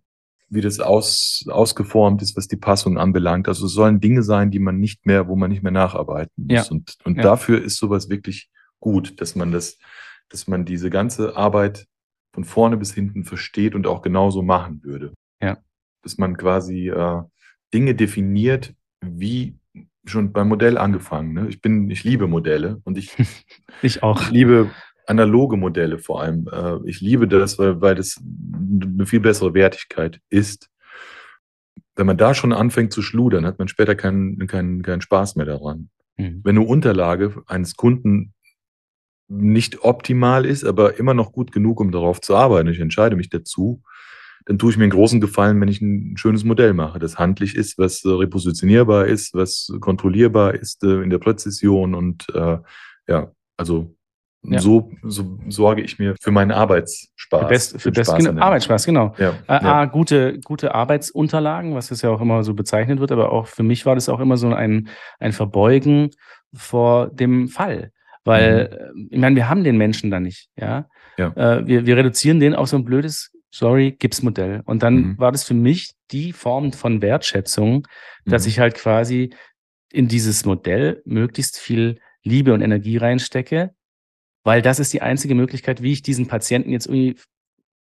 [0.55, 3.49] wie das aus, ausgeformt ist, was die Passung anbelangt.
[3.49, 6.53] Also es sollen Dinge sein, die man nicht mehr, wo man nicht mehr nacharbeiten muss.
[6.53, 6.65] Ja.
[6.71, 7.23] Und, und ja.
[7.23, 9.79] dafür ist sowas wirklich gut, dass man das,
[10.29, 11.87] dass man diese ganze Arbeit
[12.33, 15.15] von vorne bis hinten versteht und auch genauso machen würde.
[15.41, 15.59] Ja.
[16.03, 17.23] Dass man quasi äh,
[17.73, 19.59] Dinge definiert, wie
[20.07, 21.33] schon beim Modell angefangen.
[21.33, 21.49] Ne?
[21.49, 23.15] Ich bin, ich liebe Modelle und ich,
[23.83, 24.21] ich auch.
[24.23, 24.71] Ich liebe
[25.07, 26.49] analoge Modelle vor allem.
[26.51, 30.71] Äh, ich liebe das, weil, weil das eine viel bessere Wertigkeit ist.
[31.97, 35.47] Wenn man da schon anfängt zu schludern, hat man später keinen, keinen, keinen Spaß mehr
[35.47, 35.91] daran.
[36.17, 36.41] Mhm.
[36.43, 38.35] Wenn eine Unterlage eines Kunden
[39.29, 43.31] nicht optimal ist, aber immer noch gut genug, um darauf zu arbeiten, ich entscheide mich
[43.31, 43.83] dazu,
[44.47, 47.57] dann tue ich mir einen großen Gefallen, wenn ich ein schönes Modell mache, das handlich
[47.57, 52.59] ist, was repositionierbar ist, was kontrollierbar ist äh, in der Präzision und äh,
[53.09, 53.97] ja, also
[54.47, 54.59] ja.
[54.59, 57.41] So, so sorge ich mir für meinen Arbeitsspaß.
[57.41, 59.15] Für, best, für best, genau, Arbeitsspaß, genau.
[59.19, 59.61] Ja, äh, ja.
[59.61, 63.63] A, gute, gute Arbeitsunterlagen, was es ja auch immer so bezeichnet wird, aber auch für
[63.63, 66.11] mich war das auch immer so ein, ein Verbeugen
[66.53, 67.91] vor dem Fall.
[68.25, 69.09] Weil, mhm.
[69.11, 70.87] ich meine, wir haben den Menschen da nicht, ja.
[71.19, 71.33] ja.
[71.37, 74.63] Äh, wir, wir reduzieren den auf so ein blödes, sorry, Gipsmodell.
[74.65, 75.19] Und dann mhm.
[75.19, 77.87] war das für mich die Form von Wertschätzung,
[78.25, 78.49] dass mhm.
[78.49, 79.31] ich halt quasi
[79.93, 83.75] in dieses Modell möglichst viel Liebe und Energie reinstecke,
[84.45, 87.17] weil das ist die einzige Möglichkeit, wie ich diesen Patienten jetzt irgendwie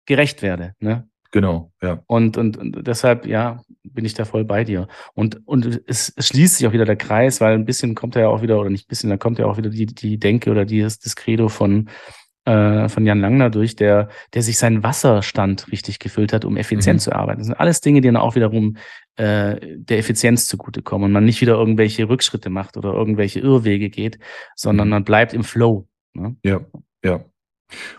[0.06, 0.74] gerecht werde.
[0.78, 1.08] Ne?
[1.32, 2.02] Genau, ja.
[2.06, 4.88] Und, und, und deshalb, ja, bin ich da voll bei dir.
[5.14, 8.28] Und, und es, es schließt sich auch wieder der Kreis, weil ein bisschen kommt ja
[8.28, 10.64] auch wieder, oder nicht ein bisschen, da kommt ja auch wieder die, die Denke oder
[10.64, 11.88] die, das Credo von,
[12.46, 16.98] äh, von Jan Langner durch, der, der sich seinen Wasserstand richtig gefüllt hat, um effizient
[16.98, 17.02] mhm.
[17.04, 17.38] zu arbeiten.
[17.38, 18.76] Das sind alles Dinge, die dann auch wiederum
[19.16, 24.18] äh, der Effizienz zugutekommen und man nicht wieder irgendwelche Rückschritte macht oder irgendwelche Irrwege geht,
[24.56, 24.94] sondern mhm.
[24.94, 25.86] man bleibt im Flow.
[26.14, 26.36] Ne?
[26.44, 26.60] Ja,
[27.04, 27.24] ja.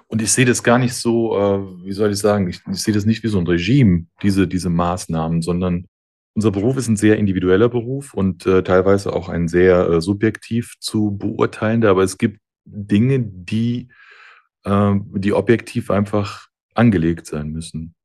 [0.07, 2.93] Und ich sehe das gar nicht so, äh, wie soll ich sagen, ich, ich, sehe
[2.93, 5.87] das nicht wie so ein Regime, diese, diese Maßnahmen, sondern
[6.33, 10.75] unser Beruf ist ein sehr individueller Beruf und äh, teilweise auch ein sehr äh, subjektiv
[10.79, 13.89] zu beurteilender, aber es gibt Dinge, die,
[14.63, 17.95] äh, die objektiv einfach angelegt sein müssen.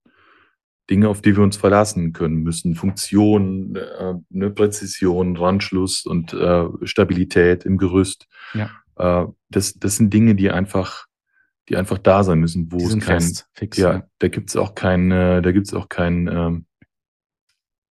[0.88, 2.76] Dinge, auf die wir uns verlassen können müssen.
[2.76, 8.28] Funktion, äh, eine Präzision, Randschluss und äh, Stabilität im Gerüst.
[8.54, 8.70] Ja.
[8.96, 11.06] Äh, das, das sind Dinge, die einfach,
[11.68, 13.76] die einfach da sein müssen, wo es sind kein, fest, fix.
[13.78, 16.66] ja, da gibt's auch kein, äh, da gibt's auch kein, ähm,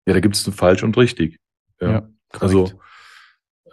[0.06, 1.40] ja, da gibt's ein falsch und richtig.
[1.80, 1.92] Ja.
[1.92, 2.72] Ja, also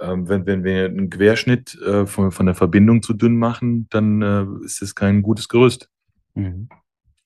[0.00, 4.22] ähm, wenn, wenn wir einen Querschnitt äh, von, von der Verbindung zu dünn machen, dann
[4.22, 5.88] äh, ist es kein gutes Gerüst.
[6.34, 6.68] Mhm.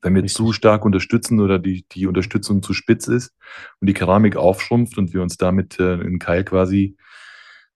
[0.03, 0.37] Wenn wir Richtig.
[0.37, 3.35] zu stark unterstützen oder die, die Unterstützung zu spitz ist
[3.81, 6.97] und die Keramik aufschrumpft und wir uns damit äh, einen Keil quasi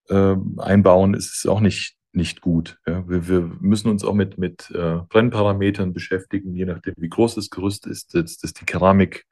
[0.09, 2.79] äh, einbauen, ist es auch nicht, nicht gut.
[2.87, 3.09] Ja?
[3.09, 7.51] Wir, wir müssen uns auch mit, mit äh, Brennparametern beschäftigen, je nachdem, wie groß das
[7.51, 9.27] Gerüst ist, dass, dass die Keramik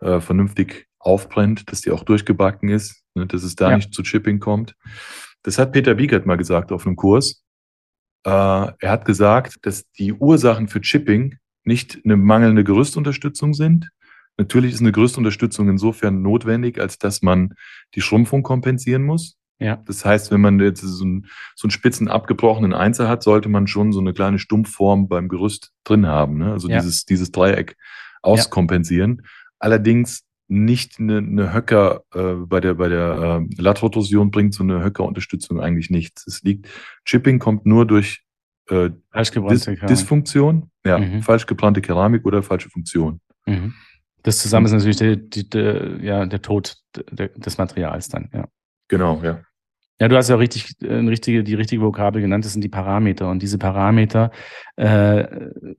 [0.00, 3.26] äh, vernünftig aufbrennt, dass die auch durchgebacken ist, ne?
[3.26, 3.76] dass es da Ja.
[3.76, 4.74] nicht zu Chipping kommt.
[5.42, 7.42] Das hat Peter Wiegert mal gesagt auf einem Kurs.
[8.24, 13.90] Äh, er hat gesagt, dass die Ursachen für Chipping nicht eine mangelnde Gerüstunterstützung sind.
[14.36, 17.54] Natürlich ist eine Gerüstunterstützung insofern notwendig, als dass man
[17.94, 19.36] die Schrumpfung kompensieren muss.
[19.60, 19.76] Ja.
[19.86, 23.66] Das heißt, wenn man jetzt so einen, so einen spitzen abgebrochenen Einser hat, sollte man
[23.66, 26.38] schon so eine kleine Stumpfform beim Gerüst drin haben.
[26.38, 26.50] Ne?
[26.52, 26.78] Also Ja.
[26.80, 27.76] dieses, dieses Dreieck
[28.22, 29.22] auskompensieren.
[29.58, 34.82] Allerdings nicht eine, eine Höcker äh, bei der bei der äh, Lattrotorsion bringt so eine
[34.82, 36.26] Höckerunterstützung eigentlich nichts.
[36.26, 36.68] Es liegt
[37.04, 38.22] Chipping kommt nur durch
[38.68, 39.86] äh, Falsch Dis Keramik.
[39.86, 41.22] Dysfunktion, ja, Mhm.
[41.22, 43.20] falsch gebrannte Keramik oder falsche Funktion.
[43.46, 43.74] Mhm.
[44.22, 48.48] Das zusammen ist natürlich der, die, der, ja, der Tod des Materials dann, ja.
[48.88, 49.40] Genau, ja.
[50.00, 53.28] Ja, du hast ja richtig, äh, richtige, die richtige Vokabel genannt, das sind die Parameter.
[53.28, 54.30] Und diese Parameter,
[54.76, 55.24] äh,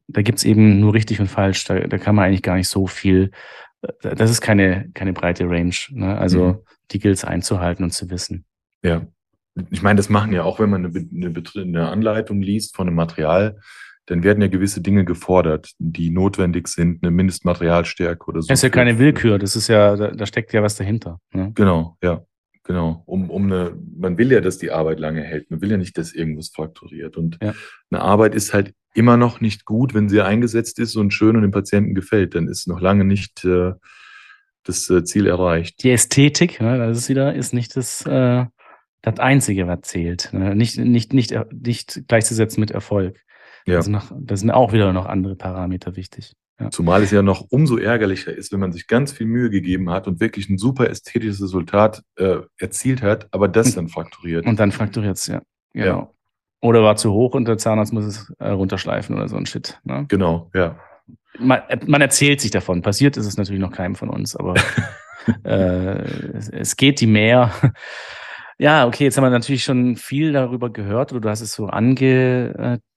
[0.08, 1.64] da gibt's eben nur richtig und falsch.
[1.66, 3.32] Da, da kann man eigentlich gar nicht so viel,
[3.82, 5.74] äh, das ist keine, keine breite Range.
[5.90, 6.18] Ne?
[6.18, 6.58] Also Mhm.
[6.92, 8.46] die gilt es einzuhalten und zu wissen.
[8.84, 9.06] Ja.
[9.70, 12.96] Ich meine, das machen ja auch, wenn man eine, eine, eine Anleitung liest von einem
[12.96, 13.60] Material,
[14.06, 18.48] dann werden ja gewisse Dinge gefordert, die notwendig sind, eine Mindestmaterialstärke oder so.
[18.48, 21.20] Das ist ja keine Willkür, das ist ja, da, da steckt ja was dahinter.
[21.34, 21.52] Ne?
[21.54, 22.22] Genau, ja,
[22.72, 23.04] genau.
[23.06, 25.52] Um, um eine, man will ja, dass die Arbeit lange hält.
[25.52, 27.18] Man will ja nicht, dass irgendwas frakturiert.
[27.18, 27.54] Und Ja.
[27.90, 31.44] eine Arbeit ist halt immer noch nicht gut, wenn sie eingesetzt ist und schön und
[31.44, 32.36] dem Patienten gefällt.
[32.36, 33.74] Dann ist noch lange nicht äh,
[34.64, 35.84] das äh, Ziel erreicht.
[35.84, 38.46] Die Ästhetik, ne, das ist wieder, ist nicht das, äh,
[39.02, 40.30] das Einzige, was zählt.
[40.34, 40.56] Ne?
[40.56, 43.20] Nicht, nicht, nicht, nicht gleichzusetzen mit Erfolg.
[43.66, 43.78] Ja.
[43.78, 46.34] Also noch, da sind auch wieder noch andere Parameter wichtig.
[46.62, 46.70] Ja.
[46.70, 50.08] Zumal es ja noch umso ärgerlicher ist, wenn man sich ganz viel Mühe gegeben hat
[50.08, 54.46] und wirklich ein super ästhetisches Resultat äh, erzielt hat, aber das dann frakturiert.
[54.46, 55.42] Und dann frakturiert es, ja.
[55.74, 55.86] Genau.
[55.86, 56.12] Ja.
[56.62, 59.80] Oder war zu hoch und der Zahnarzt muss es äh, runterschleifen oder so ein Shit.
[59.84, 60.06] Ne?
[60.08, 60.78] Genau, ja.
[61.40, 62.84] Man, äh, man erzählt sich davon.
[62.84, 64.54] Passiert ist es natürlich noch keinem von uns, aber
[65.44, 66.02] äh,
[66.36, 67.52] es, es geht die mehr.
[68.60, 71.66] Ja, okay, jetzt haben wir natürlich schon viel darüber gehört oder du hast es so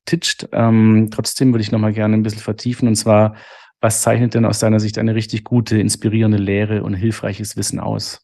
[0.04, 0.48] angetitscht.
[0.52, 3.36] Ähm, trotzdem würde ich nochmal gerne ein bisschen vertiefen und zwar,
[3.80, 8.20] was zeichnet denn aus deiner Sicht eine richtig gute, inspirierende Lehre und hilfreiches Wissen aus?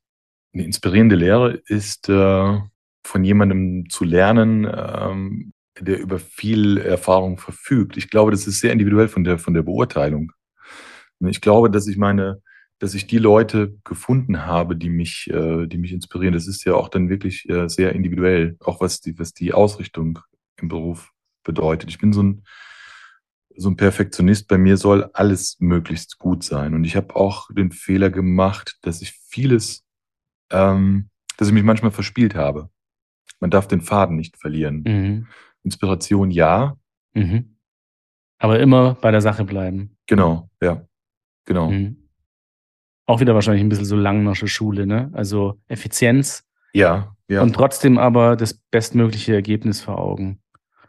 [0.55, 2.59] Eine inspirierende Lehre ist, äh,
[3.05, 7.97] von jemandem zu lernen, ähm, der über viel Erfahrung verfügt.
[7.97, 10.33] Ich glaube, das ist sehr individuell von der, von der Beurteilung.
[11.21, 12.43] Ich glaube, dass ich meine,
[12.79, 16.35] dass ich die Leute gefunden habe, die mich, äh, die mich inspirieren.
[16.35, 20.19] Das ist ja auch dann wirklich äh, sehr individuell, auch was die, was die Ausrichtung
[20.57, 21.13] im Beruf
[21.45, 21.91] bedeutet.
[21.91, 22.45] Ich bin so ein,
[23.57, 24.49] so ein Perfektionist.
[24.49, 26.75] Bei mir soll alles möglichst gut sein.
[26.75, 29.85] Und ich habe auch den Fehler gemacht, dass ich vieles,
[30.51, 32.71] ähm, dass ich mich manchmal verspielt habe.
[33.41, 34.83] Man darf den Faden nicht verlieren.
[34.87, 35.27] Mhm.
[35.63, 36.77] Inspiration ja,
[37.13, 37.57] Mhm.
[38.39, 39.97] Aber immer bei der Sache bleiben.
[40.07, 40.87] genau, ja,
[41.45, 41.71] genau.
[41.73, 42.09] Mhm.
[43.07, 45.11] Auch wieder wahrscheinlich ein bisschen so Langnersche Schule, ne?
[45.13, 47.43] Also Effizienz Ja, ja.
[47.43, 50.41] und trotzdem aber das bestmögliche Ergebnis vor Augen.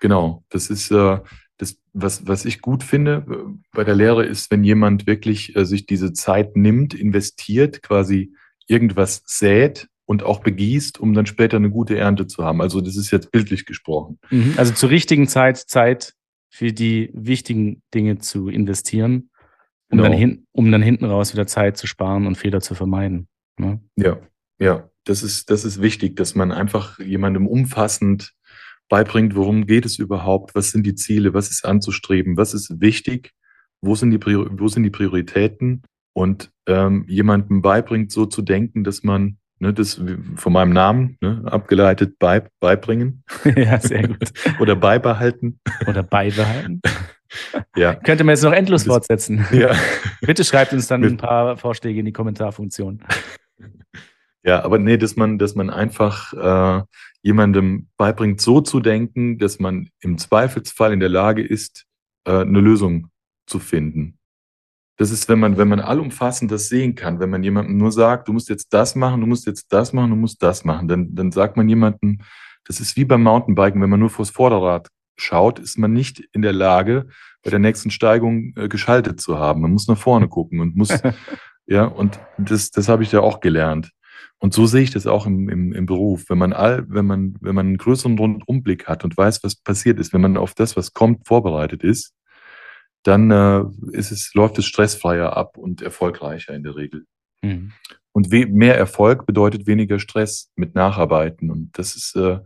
[0.01, 1.19] Genau, das ist äh,
[1.57, 5.63] das, was, was ich gut finde äh, bei der Lehre ist, wenn jemand wirklich äh,
[5.63, 8.33] sich diese Zeit nimmt, investiert, quasi
[8.67, 12.61] irgendwas sät und auch begießt, um dann später eine gute Ernte zu haben.
[12.61, 14.19] Also das ist jetzt bildlich gesprochen.
[14.31, 14.55] Mhm.
[14.57, 16.15] Also zur richtigen Zeit Zeit
[16.49, 19.29] für die wichtigen Dinge zu investieren,
[19.91, 20.03] um, Genau.
[20.03, 23.27] dann, hin, um dann hinten raus wieder Zeit zu sparen und Fehler zu vermeiden.
[23.57, 23.79] Ne?
[23.97, 24.19] Ja,
[24.59, 28.33] ja, das ist, das ist wichtig, dass man einfach jemandem umfassend
[28.91, 33.31] beibringt, worum geht es überhaupt, was sind die Ziele, was ist anzustreben, was ist wichtig,
[33.81, 35.83] wo sind die, Prior wo sind die Prioritäten
[36.13, 40.01] und ähm, jemandem beibringt, so zu denken, dass man, ne, das
[40.35, 43.23] von meinem Namen ne, abgeleitet bei, beibringen
[43.55, 44.33] ja, sehr gut.
[44.59, 45.59] oder beibehalten.
[45.87, 46.81] Oder beibehalten.
[47.77, 49.45] Ja, Könnte man jetzt noch endlos Das- fortsetzen.
[49.53, 49.73] ja,
[50.19, 53.01] Bitte schreibt uns dann ein paar Vorschläge in die Kommentarfunktion.
[54.43, 56.83] Ja, aber nee, dass man, dass man einfach äh,
[57.21, 61.85] jemandem beibringt, so zu denken, dass man im Zweifelsfall in der Lage ist,
[62.25, 63.09] äh, eine Lösung
[63.45, 64.17] zu finden.
[64.97, 68.27] Das ist, wenn man, wenn man allumfassend das sehen kann, wenn man jemandem nur sagt,
[68.27, 71.13] du musst jetzt das machen, du musst jetzt das machen, du musst das machen, dann,
[71.15, 72.19] dann sagt man jemandem,
[72.65, 76.41] das ist wie beim Mountainbiken, wenn man nur vors Vorderrad schaut, ist man nicht in
[76.41, 77.07] der Lage,
[77.43, 79.61] bei der nächsten Steigung äh, geschaltet zu haben.
[79.61, 80.89] Man muss nach vorne gucken und muss,
[81.65, 83.91] ja, und das, das habe ich ja auch gelernt.
[84.41, 86.25] Und so sehe ich das auch im, im, im Beruf.
[86.27, 89.99] Wenn man all, wenn man, wenn man einen größeren Rundumblick hat und weiß, was passiert
[89.99, 92.15] ist, wenn man auf das, was kommt, vorbereitet ist,
[93.03, 97.05] dann äh, ist es, läuft es stressfreier ab und erfolgreicher in der Regel.
[97.43, 97.73] Mhm.
[98.13, 101.51] Und mehr Erfolg bedeutet weniger Stress mit Nacharbeiten.
[101.51, 102.39] Und das ist, äh,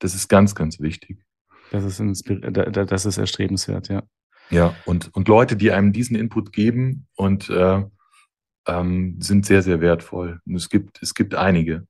[0.00, 1.24] das ist ganz, ganz wichtig.
[1.70, 4.02] Das ist, das ist erstrebenswert, ja.
[4.50, 7.84] Ja, und, und Leute, die einem diesen Input geben und äh,
[8.68, 10.40] ähm, sind sehr, sehr wertvoll.
[10.46, 11.86] Und es gibt, es gibt einige.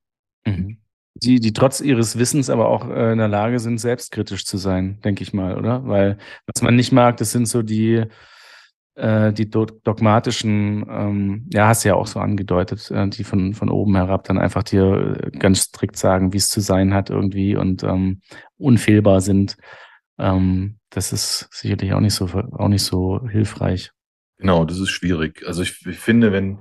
[0.47, 0.79] Mhm.
[1.15, 5.01] Die, die trotz ihres Wissens aber auch äh, in der Lage sind, selbstkritisch zu sein,
[5.03, 5.87] denke ich mal, oder?
[5.87, 8.05] Weil was man nicht mag, das sind so die,
[8.95, 13.69] äh, die dogmatischen, ähm, ja, hast du ja auch so angedeutet, äh, die von, von
[13.69, 17.57] oben herab dann einfach dir äh, ganz strikt sagen, wie es zu sein hat irgendwie
[17.57, 18.21] und ähm,
[18.57, 19.57] unfehlbar sind.
[20.19, 23.91] Ähm, das ist sicherlich auch nicht so, auch nicht so hilfreich.
[24.39, 25.45] Genau, das ist schwierig.
[25.47, 26.61] Also ich, ich finde, wenn,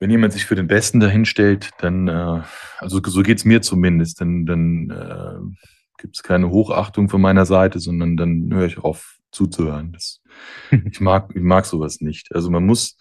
[0.00, 2.42] wenn jemand sich für den Besten dahinstellt, dann, äh,
[2.78, 5.62] also so geht's mir zumindest, dann, dann äh,
[5.98, 9.92] gibt es keine Hochachtung von meiner Seite, sondern dann höre ich auf zuzuhören.
[9.92, 10.22] Das,
[10.90, 12.34] ich, mag, ich mag sowas nicht.
[12.34, 12.96] Also man muss,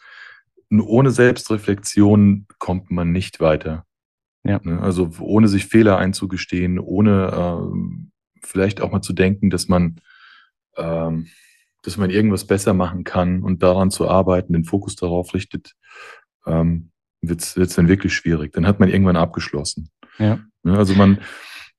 [0.70, 3.86] ohne Selbstreflexion kommt man nicht weiter.
[4.44, 4.60] Ja.
[4.64, 4.82] Ne?
[4.82, 8.08] Also ohne sich Fehler einzugestehen, ohne äh,
[8.42, 10.02] vielleicht auch mal zu denken, dass man
[10.76, 11.28] ähm,
[11.84, 15.74] dass man irgendwas besser machen kann und daran zu arbeiten, den Fokus darauf richtet,
[16.46, 16.90] ähm,
[17.22, 18.54] wird es dann wirklich schwierig.
[18.54, 19.90] Dann hat man irgendwann abgeschlossen.
[20.18, 20.40] Ja.
[20.64, 21.20] Ne, also man,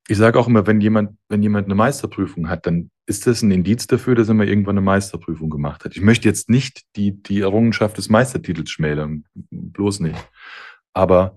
[0.09, 3.51] ich sage auch immer, wenn jemand, wenn jemand eine Meisterprüfung hat, dann ist das ein
[3.51, 5.97] Indiz dafür, dass er mal irgendwann eine Meisterprüfung gemacht hat.
[5.97, 10.29] Ich möchte jetzt nicht die, die Errungenschaft des Meistertitels schmälern, bloß nicht.
[10.93, 11.37] Aber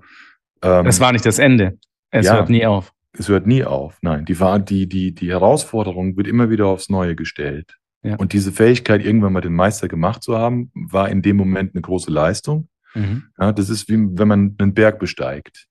[0.61, 1.77] ähm, das war nicht das Ende.
[2.11, 2.93] Es ja, hört nie auf.
[3.13, 3.97] Es hört nie auf.
[4.01, 7.77] Nein, die, die, die, die Herausforderung wird immer wieder aufs Neue gestellt.
[8.03, 8.15] Ja.
[8.15, 11.81] Und diese Fähigkeit, irgendwann mal den Meister gemacht zu haben, war in dem Moment eine
[11.81, 12.69] große Leistung.
[12.93, 13.23] Mhm.
[13.39, 15.67] Ja, das ist wie wenn man einen Berg besteigt.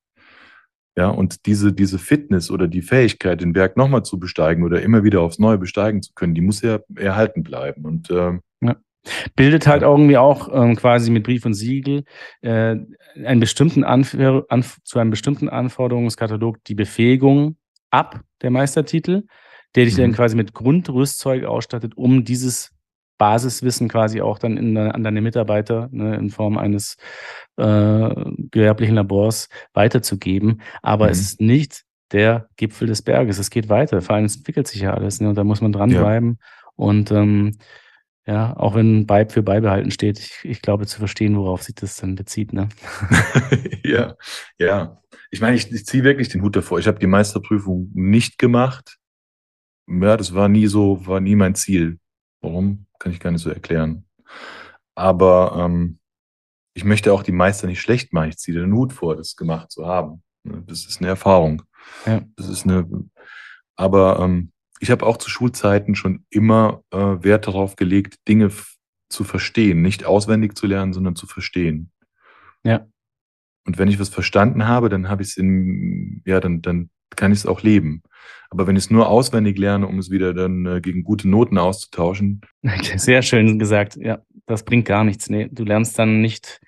[0.97, 5.03] Ja, und diese, diese Fitness oder die Fähigkeit, den Berg nochmal zu besteigen oder immer
[5.03, 7.85] wieder aufs Neue besteigen zu können, die muss ja erhalten bleiben.
[7.85, 8.75] Und ähm, ja.
[9.35, 12.03] Bildet halt irgendwie auch ähm, quasi mit Brief und Siegel
[12.41, 12.75] äh,
[13.23, 17.57] einen bestimmten Anf- zu einem bestimmten Anforderungskatalog die Befähigung
[17.89, 19.23] ab, der Meistertitel
[19.77, 20.01] der dich mhm.
[20.01, 22.71] dann quasi mit Grundrüstzeug ausstattet, um dieses
[23.19, 26.97] Basiswissen quasi auch dann in, an deine Mitarbeiter ne, in Form eines
[27.57, 28.09] äh,
[28.51, 30.61] gewerblichen Labors weiterzugeben.
[30.81, 31.11] Aber mhm.
[31.11, 33.37] es ist nicht der Gipfel des Berges.
[33.37, 34.01] Es geht weiter.
[34.01, 35.21] Vor allem es entwickelt sich ja alles.
[35.21, 36.39] Ne, und da muss man dranbleiben.
[36.39, 36.67] Ja.
[36.75, 37.57] Und ähm,
[38.25, 41.97] ja, auch wenn Beib für beibehalten steht, ich, ich, glaube zu verstehen, worauf sich das
[41.97, 42.51] dann bezieht.
[42.51, 42.67] Ne?
[43.83, 44.15] ja,
[44.57, 45.01] ja.
[45.29, 46.79] Ich meine, ich, ich ziehe wirklich den Hut davor.
[46.79, 48.97] Ich habe die Meisterprüfung nicht gemacht
[49.87, 51.99] ja, das war nie so, war nie mein Ziel.
[52.41, 52.85] Warum?
[52.99, 54.05] Kann ich gar nicht so erklären.
[54.95, 55.99] Aber ähm,
[56.73, 58.29] ich möchte auch die Meister nicht schlecht machen.
[58.29, 60.23] Ich ziehe den Hut vor, das gemacht zu haben.
[60.43, 61.63] Ne, das ist eine Erfahrung.
[62.05, 62.21] Ja.
[62.35, 62.87] Das ist eine.
[63.75, 68.51] Aber ähm, ich habe auch zu Schulzeiten schon immer äh, Wert darauf gelegt, Dinge
[69.09, 71.91] zu verstehen, nicht auswendig zu lernen, sondern zu verstehen.
[72.63, 72.87] Ja.
[73.65, 77.31] Und wenn ich was verstanden habe, dann habe ich es in, ja, dann, dann kann
[77.31, 78.03] ich es auch leben.
[78.49, 81.57] Aber wenn ich es nur auswendig lerne, um es wieder dann äh, gegen gute Noten
[81.57, 82.41] auszutauschen.
[82.95, 83.97] Sehr schön gesagt.
[83.97, 85.29] Ja, das bringt gar nichts.
[85.29, 86.61] Nee, du lernst dann nicht,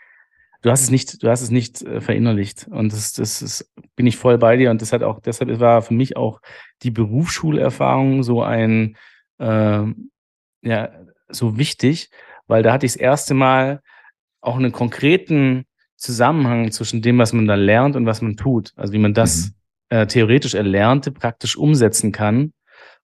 [0.62, 2.68] du hast es nicht, du hast es nicht äh, verinnerlicht.
[2.70, 4.72] Und das, das ist, bin ich voll bei dir.
[4.72, 6.42] Und das hat auch, deshalb war für mich auch
[6.84, 8.98] die Berufsschulerfahrung so ein,
[9.38, 9.84] äh,
[10.62, 10.90] ja,
[11.30, 12.10] so wichtig,
[12.48, 13.82] weil da hatte ich das erste Mal
[14.42, 15.66] auch einen konkreten
[15.96, 18.74] Zusammenhang zwischen dem, was man da lernt und was man tut.
[18.76, 19.59] Also wie man das mhm
[19.90, 22.54] äh, theoretisch Erlernte praktisch umsetzen kann.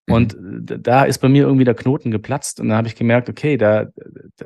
[0.08, 0.14] Mhm.
[0.14, 3.58] Und da ist bei mir irgendwie der Knoten geplatzt und da habe ich gemerkt, okay,
[3.58, 3.88] da,
[4.38, 4.46] da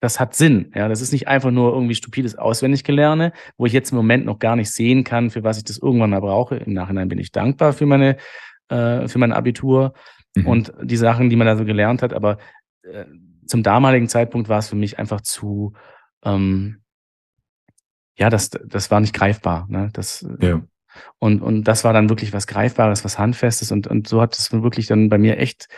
[0.00, 0.70] das hat Sinn.
[0.74, 4.38] Ja, das ist nicht einfach nur irgendwie stupides Auswendiggelerne, wo ich jetzt im Moment noch
[4.38, 6.56] gar nicht sehen kann, für was ich das irgendwann mal brauche.
[6.56, 8.16] Im Nachhinein bin ich dankbar für meine,
[8.68, 9.94] äh, für mein Abitur
[10.36, 10.46] mhm.
[10.46, 12.12] und die Sachen, die man da so gelernt hat.
[12.12, 12.38] Aber
[12.82, 13.06] äh,
[13.46, 15.72] zum damaligen Zeitpunkt war es für mich einfach zu,
[16.24, 16.82] ähm,
[18.16, 19.66] ja, das, das war nicht greifbar.
[19.68, 19.90] Ne?
[19.92, 20.62] Das, ja.
[21.18, 23.72] Und, und das war dann wirklich was Greifbares, was Handfestes.
[23.72, 25.68] Und, und so hat es wirklich dann bei mir echt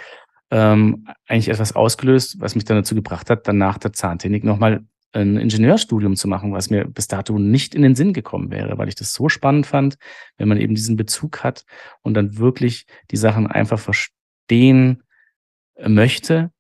[0.51, 4.85] ähm, eigentlich etwas ausgelöst, was mich dann dazu gebracht hat, dann nach der Zahntechnik nochmal
[5.13, 8.89] ein Ingenieurstudium zu machen, was mir bis dato nicht in den Sinn gekommen wäre, weil
[8.89, 9.97] ich das so spannend fand,
[10.37, 11.65] wenn man eben diesen Bezug hat
[12.03, 15.03] und dann wirklich die Sachen einfach verstehen
[15.75, 16.53] äh, möchte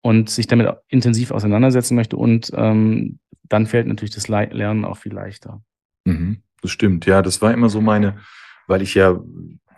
[0.00, 5.12] und sich damit intensiv auseinandersetzen möchte und ähm, dann fällt natürlich das Lernen auch viel
[5.12, 5.62] leichter.
[6.04, 8.18] Mhm, das stimmt, ja, das war immer so meine,
[8.66, 9.20] weil ich ja,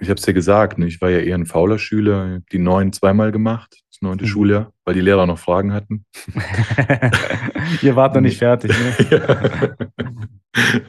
[0.00, 2.92] ich habe es ja gesagt, ne, ich war ja eher ein fauler Schüler, die neun
[2.92, 4.28] zweimal gemacht, das neunte mhm.
[4.28, 6.06] Schuljahr, weil die Lehrer noch Fragen hatten.
[7.82, 8.72] Ihr wart noch nicht fertig.
[8.78, 9.76] Ne?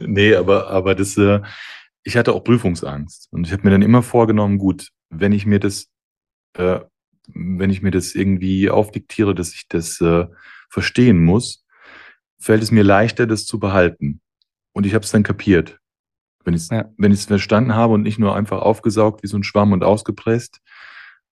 [0.00, 1.40] nee, aber, aber das, äh,
[2.04, 5.60] ich hatte auch Prüfungsangst und ich habe mir dann immer vorgenommen, gut, wenn ich mir
[5.60, 5.88] das,
[6.54, 6.80] äh,
[7.28, 10.26] wenn ich mir das irgendwie aufdiktiere, dass ich das äh,
[10.70, 11.64] verstehen muss,
[12.40, 14.20] fällt es mir leichter, das zu behalten.
[14.72, 15.78] Und ich habe es dann kapiert.
[16.44, 16.84] Wenn ich es ja.
[16.96, 20.60] wenn verstanden habe und nicht nur einfach aufgesaugt wie so ein Schwamm und ausgepresst,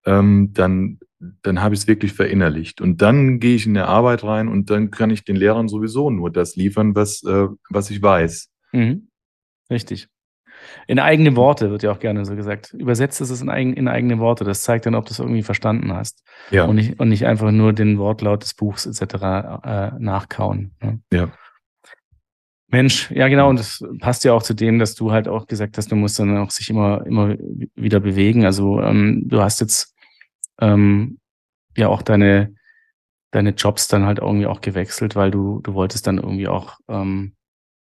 [0.07, 0.99] ähm, dann,
[1.43, 2.81] dann habe ich es wirklich verinnerlicht.
[2.81, 6.11] Und dann gehe ich in der Arbeit rein und dann kann ich den Lehrern sowieso
[6.11, 8.51] nur das liefern, was, äh, was ich weiß.
[8.73, 9.09] Mhm.
[9.71, 10.09] Richtig.
[10.87, 12.75] In eigene Worte wird ja auch gerne so gesagt.
[12.75, 14.45] Übersetzt es in, eigen, in eigene Worte.
[14.45, 16.23] Das zeigt dann, ob du es irgendwie verstanden hast.
[16.51, 16.65] Ja.
[16.65, 19.15] Und nicht, und nicht einfach nur den Wortlaut des Buchs etc.
[19.65, 20.73] Äh, nachkauen.
[20.83, 21.01] Ne?
[21.13, 21.31] Ja.
[22.71, 25.77] Mensch, ja genau, und das passt ja auch zu dem, dass du halt auch gesagt
[25.77, 27.37] hast, du musst dann auch sich immer, immer
[27.75, 28.45] wieder bewegen.
[28.45, 29.95] Also ähm, du hast jetzt
[30.61, 31.19] ähm,
[31.77, 32.55] ja auch deine,
[33.33, 37.35] deine Jobs dann halt irgendwie auch gewechselt, weil du, du wolltest dann irgendwie auch, ähm,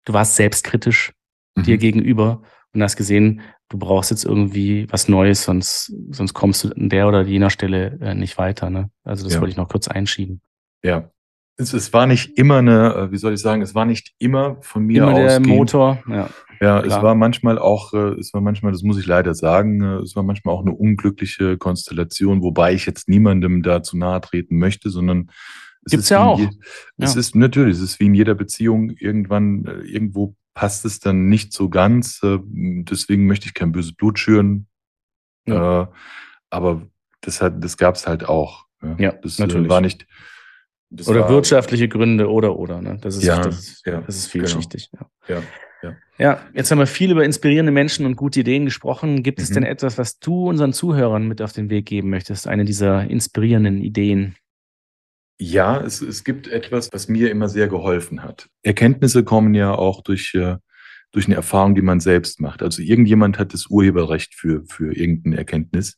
[0.05, 1.13] du warst selbstkritisch
[1.55, 1.63] mhm.
[1.63, 2.41] dir gegenüber
[2.73, 7.07] und hast gesehen, du brauchst jetzt irgendwie was Neues, sonst, sonst kommst du an der
[7.07, 8.69] oder jener Stelle äh, nicht weiter.
[8.69, 8.89] Ne?
[9.05, 9.39] Also das ja.
[9.39, 10.41] wollte ich noch kurz einschieben.
[10.83, 11.09] Ja,
[11.57, 14.57] es, es, war nicht immer eine, äh, wie soll ich sagen, es war nicht immer
[14.61, 16.29] von mir immer der Motor, ja.
[16.61, 16.85] Ja, klar.
[16.85, 20.15] es war manchmal auch, äh, es war manchmal, das muss ich leider sagen, äh, es
[20.15, 24.89] war manchmal auch eine unglückliche Konstellation, wobei ich jetzt niemandem da zu nahe treten möchte,
[24.89, 25.29] sondern
[25.85, 26.39] es Gibt's ist ja auch.
[26.39, 26.49] Je,
[26.97, 31.51] es ist natürlich, es ist wie in jeder Beziehung irgendwann, irgendwo passt es dann nicht
[31.51, 32.21] so ganz.
[32.23, 34.67] Deswegen möchte ich kein böses Blut schüren.
[35.45, 35.91] Ja.
[36.49, 36.87] Aber
[37.19, 38.65] das hat, das gab es halt auch.
[38.97, 39.69] Ja, das natürlich.
[39.69, 40.07] war nicht,
[40.93, 42.81] das oder war, wirtschaftliche Gründe oder oder.
[42.81, 42.97] Ne?
[43.01, 44.89] Das, ist, ja, das, ja, das ist vielschichtig.
[44.91, 45.05] Genau.
[45.27, 45.43] Ja.
[45.81, 46.41] Ja, ja.
[46.53, 49.23] jetzt haben wir viel über inspirierende Menschen und gute Ideen gesprochen.
[49.23, 49.43] Gibt mhm.
[49.43, 52.47] es denn etwas, was du unseren Zuhörern mit auf den Weg geben möchtest?
[52.47, 54.35] Eine dieser inspirierenden Ideen?
[55.39, 58.47] Ja, es, es gibt etwas, was mir immer sehr geholfen hat.
[58.61, 60.57] Erkenntnisse kommen ja auch durch, äh,
[61.11, 62.61] durch eine Erfahrung, die man selbst macht.
[62.61, 65.97] Also irgendjemand hat das Urheberrecht für, für irgendeine Erkenntnis.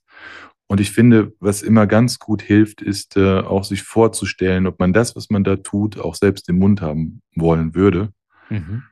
[0.67, 4.93] Und ich finde, was immer ganz gut hilft, ist äh, auch sich vorzustellen, ob man
[4.93, 8.11] das, was man da tut, auch selbst im Mund haben wollen würde.
[8.49, 8.83] Mhm.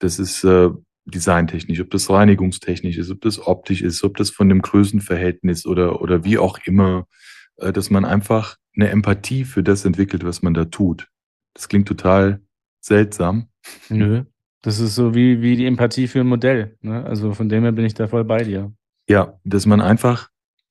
[0.00, 0.70] Das ist äh,
[1.04, 6.02] designtechnisch, ob das reinigungstechnisch ist, ob das optisch ist, ob das von dem Größenverhältnis oder,
[6.02, 7.06] oder wie auch immer,
[7.56, 11.08] äh, dass man einfach eine Empathie für das entwickelt, was man da tut.
[11.54, 12.40] Das klingt total
[12.80, 13.48] seltsam.
[13.88, 14.24] Nö.
[14.62, 16.76] Das ist so wie, wie die Empathie für ein Modell.
[16.80, 17.04] Ne?
[17.04, 18.72] Also von dem her bin ich da voll bei dir.
[19.08, 20.30] Ja, dass man einfach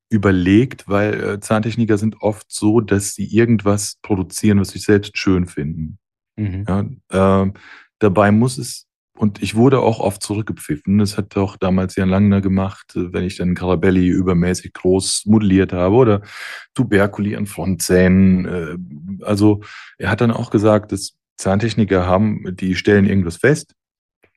[0.10, 5.48] überlegt, weil äh, Zahntechniker sind oft so, dass sie irgendwas produzieren, was sie selbst schön
[5.48, 6.00] finden.
[6.38, 6.66] Mhm.
[6.68, 7.52] Ja, äh,
[8.00, 8.86] dabei muss es,
[9.18, 11.00] und ich wurde auch oft zurückgepfiffen.
[11.00, 15.74] Das hat auch damals Jan Langner gemacht, äh, wenn ich dann Carabelli übermäßig groß modelliert
[15.74, 16.22] habe oder
[16.74, 18.46] Tuberculi an Frontzähnen.
[18.46, 19.62] Äh, also
[19.98, 23.74] er hat dann auch gesagt, dass Zahntechniker haben, die stellen irgendwas fest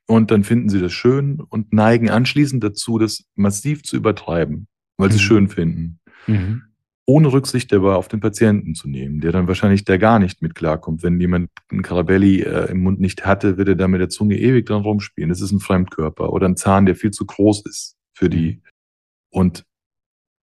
[0.07, 4.67] und dann finden sie das schön und neigen anschließend dazu, das massiv zu übertreiben
[5.01, 5.13] weil mhm.
[5.13, 5.99] sie es schön finden.
[6.27, 6.63] Mhm.
[7.07, 10.55] Ohne Rücksicht dabei auf den Patienten zu nehmen, der dann wahrscheinlich da gar nicht mit
[10.55, 11.03] klarkommt.
[11.03, 14.39] Wenn jemand einen Carabelli äh, im Mund nicht hatte, wird er da mit der Zunge
[14.39, 15.29] ewig dran rumspielen.
[15.29, 18.53] Das ist ein Fremdkörper oder ein Zahn, der viel zu groß ist für die.
[18.53, 18.63] Mhm.
[19.31, 19.65] Und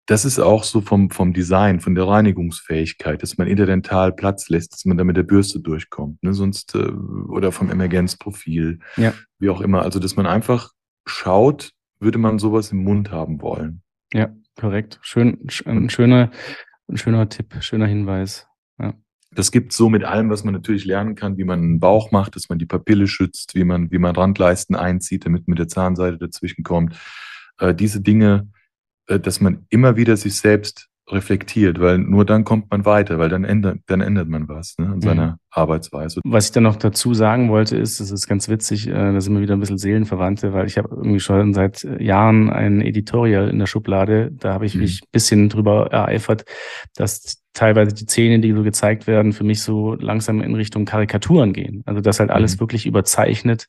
[0.08, 4.74] das ist auch so vom, vom Design, von der Reinigungsfähigkeit, dass man interdental Platz lässt,
[4.74, 6.24] dass man da mit der Bürste durchkommt.
[6.24, 6.34] Ne?
[6.34, 6.90] Sonst, äh,
[7.30, 9.14] oder vom Emergenzprofil, ja.
[9.38, 9.82] wie auch immer.
[9.82, 10.72] Also, dass man einfach
[11.06, 13.82] schaut, würde man sowas im Mund haben wollen.
[14.14, 14.34] Ja.
[14.60, 15.00] Korrekt.
[15.02, 16.32] Schön, ein schöner,
[16.88, 18.48] ein schöner Tipp, schöner Hinweis.
[18.80, 18.94] Ja.
[19.32, 22.36] Das gibt so mit allem, was man natürlich lernen kann, wie man einen Bauch macht,
[22.36, 26.18] dass man die Papille schützt, wie man, wie man Randleisten einzieht, damit mit der Zahnseite
[26.18, 27.00] dazwischen kommt.
[27.60, 28.50] Äh, diese Dinge,
[29.08, 33.30] äh, dass man immer wieder sich selbst reflektiert, weil nur dann kommt man weiter, weil
[33.30, 35.36] dann ändert, dann ändert man was ne, an seiner mhm.
[35.52, 36.20] Arbeitsweise.
[36.26, 39.34] Was ich dann noch dazu sagen wollte, ist, das ist ganz witzig, äh, da sind
[39.34, 43.60] wir wieder ein bisschen Seelenverwandte, weil ich habe irgendwie schon seit Jahren ein Editorial in
[43.60, 44.82] der Schublade, da habe ich mhm.
[44.82, 46.44] mich ein bisschen drüber ereifert,
[46.96, 51.54] dass teilweise die Szenen, die so gezeigt werden, für mich so langsam in Richtung Karikaturen
[51.54, 51.84] gehen.
[51.86, 52.60] Also dass halt alles mhm.
[52.60, 53.68] wirklich überzeichnet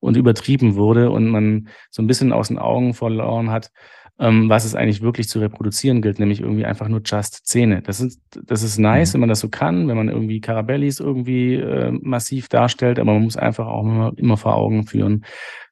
[0.00, 3.70] und übertrieben wurde und man so ein bisschen aus den Augen verloren hat,
[4.18, 7.82] ähm, was es eigentlich wirklich zu reproduzieren gilt, nämlich irgendwie einfach nur just Zähne.
[7.82, 9.14] Das ist, das ist nice, mhm.
[9.14, 13.24] wenn man das so kann, wenn man irgendwie Carabellis irgendwie äh, massiv darstellt, aber man
[13.24, 15.24] muss einfach auch immer, immer vor Augen führen,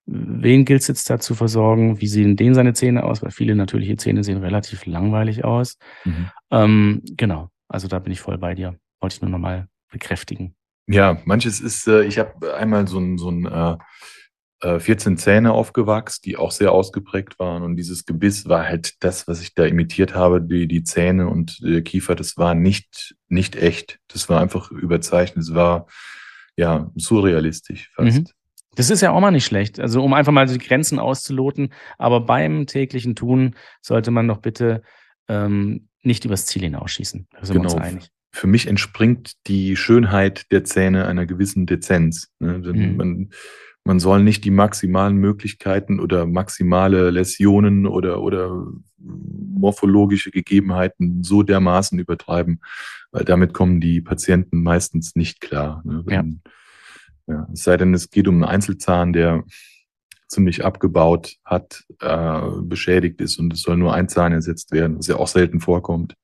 [0.06, 3.54] wen gilt es jetzt da zu versorgen, wie sehen denen seine Zähne aus, weil viele
[3.54, 5.78] natürliche Zähne sehen relativ langweilig aus.
[6.04, 6.30] Mhm.
[6.50, 8.76] Ähm, genau, also da bin ich voll bei dir.
[9.00, 10.54] Wollte ich nur nochmal bekräftigen.
[10.88, 13.76] Ja, manches ist, äh, ich habe einmal so ein, so ein äh,
[14.62, 17.62] 14 äh, Zähne aufgewachsen, die auch sehr ausgeprägt waren.
[17.62, 20.40] Und dieses Gebiss war halt das, was ich da imitiert habe.
[20.40, 23.98] Die, die Zähne und der Kiefer, das war nicht, nicht echt.
[24.08, 25.44] Das war einfach überzeichnet.
[25.44, 25.86] Es war
[26.56, 28.18] ja surrealistisch fast.
[28.18, 28.26] Mhm.
[28.74, 29.80] Das ist ja auch mal nicht schlecht.
[29.80, 31.72] Also um einfach mal die Grenzen auszuloten.
[31.98, 34.82] Aber beim täglichen Tun sollte man doch bitte
[35.28, 37.26] ähm, nicht übers Ziel hinausschießen.
[37.32, 37.70] Da sind genau.
[37.70, 38.10] wir uns einig.
[38.30, 42.30] Für mich entspringt die Schönheit der Zähne einer gewissen Dezenz.
[42.38, 42.58] Ne?
[42.58, 42.96] Mhm.
[42.96, 43.30] Man,
[43.84, 48.66] man soll nicht die maximalen Möglichkeiten oder maximale Läsionen oder, oder
[48.98, 52.60] morphologische Gegebenheiten so dermaßen übertreiben,
[53.10, 55.82] weil damit kommen die Patienten meistens nicht klar.
[55.84, 56.02] Ne?
[56.04, 56.40] Wenn,
[57.26, 57.34] ja.
[57.34, 57.48] ja.
[57.52, 59.44] es sei denn, es geht um einen Einzelzahn, der
[60.28, 65.06] ziemlich abgebaut hat, äh, beschädigt ist und es soll nur ein Zahn ersetzt werden, was
[65.08, 66.14] ja auch selten vorkommt.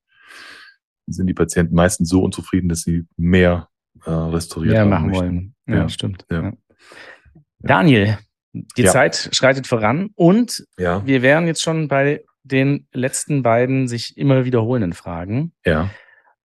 [1.05, 3.67] Dann sind die Patienten meistens so unzufrieden, dass sie mehr
[4.05, 5.25] äh, restauriert mehr machen möchten.
[5.25, 5.55] wollen.
[5.67, 5.89] Ja, ja.
[5.89, 6.25] stimmt.
[6.31, 6.53] Ja.
[7.59, 8.17] Daniel,
[8.53, 8.91] die ja.
[8.91, 11.05] Zeit schreitet voran und ja.
[11.05, 15.53] wir wären jetzt schon bei den letzten beiden sich immer wiederholenden Fragen.
[15.65, 15.89] Ja.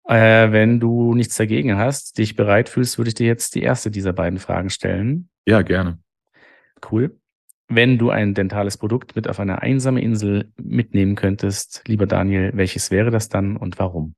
[0.05, 3.91] Äh, wenn du nichts dagegen hast, dich bereit fühlst, würde ich dir jetzt die erste
[3.91, 5.30] dieser beiden Fragen stellen.
[5.45, 5.99] Ja, gerne.
[6.91, 7.18] Cool.
[7.68, 12.91] Wenn du ein dentales Produkt mit auf eine einsame Insel mitnehmen könntest, lieber Daniel, welches
[12.91, 14.16] wäre das dann und warum?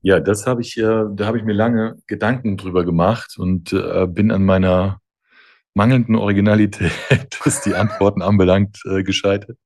[0.00, 4.06] Ja, das habe ich, äh, da habe ich mir lange Gedanken drüber gemacht und äh,
[4.06, 5.00] bin an meiner
[5.78, 6.92] mangelnden Originalität,
[7.44, 9.56] was die Antworten anbelangt, äh, gescheitert.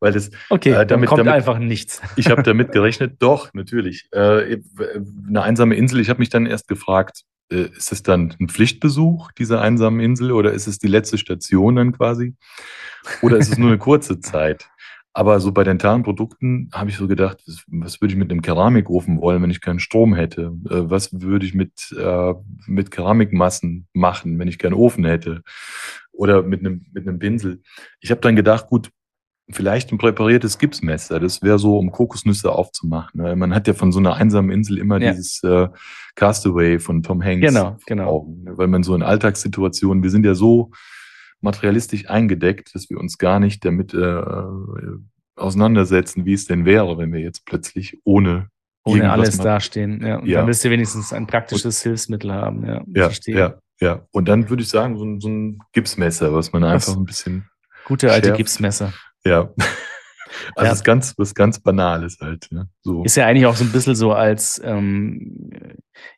[0.00, 2.00] Weil das, okay, äh, damit kommt damit, einfach nichts.
[2.16, 4.08] ich habe damit gerechnet, doch, natürlich.
[4.12, 4.58] Äh,
[5.28, 9.32] eine einsame Insel, ich habe mich dann erst gefragt, äh, ist es dann ein Pflichtbesuch
[9.32, 12.34] dieser einsamen Insel oder ist es die letzte Station dann quasi?
[13.22, 14.68] Oder ist es nur eine kurze Zeit?
[15.16, 19.18] Aber so bei dentalen Produkten habe ich so gedacht, was würde ich mit einem Keramikofen
[19.18, 20.52] wollen, wenn ich keinen Strom hätte?
[20.68, 22.34] Äh, was würde ich mit, äh,
[22.66, 25.42] mit Keramikmassen machen, wenn ich keinen Ofen hätte?
[26.12, 27.62] Oder mit einem, mit einem Pinsel.
[28.00, 28.90] Ich habe dann gedacht, gut,
[29.48, 31.18] vielleicht ein präpariertes Gipsmesser.
[31.18, 33.22] Das wäre so, um Kokosnüsse aufzumachen.
[33.22, 33.36] Ne?
[33.36, 35.12] Man hat ja von so einer einsamen Insel immer ja.
[35.12, 35.68] dieses äh,
[36.14, 37.40] Castaway von Tom Hanks.
[37.40, 38.06] Genau, genau.
[38.06, 40.72] Augen, weil man so in Alltagssituationen, wir sind ja so
[41.40, 44.22] materialistisch eingedeckt, dass wir uns gar nicht damit äh,
[45.36, 48.48] auseinandersetzen, wie es denn wäre, wenn wir jetzt plötzlich ohne
[48.86, 50.04] ohne alles dastehen.
[50.04, 50.38] Ja, und ja.
[50.38, 52.64] dann wirst du wenigstens ein praktisches und, Hilfsmittel haben.
[52.64, 54.06] Ja, ja, ja, ja.
[54.12, 57.04] Und dann würde ich sagen, so ein, so ein Gipsmesser, was man einfach was, ein
[57.04, 57.48] bisschen.
[57.84, 58.38] Gute alte schärft.
[58.38, 58.92] Gipsmesser.
[59.24, 59.50] Ja.
[60.54, 60.72] Also ja.
[60.72, 62.48] ist ganz, was ganz Banales halt.
[62.50, 62.68] Ne?
[62.82, 63.04] So.
[63.04, 65.50] Ist ja eigentlich auch so ein bisschen so als, ähm,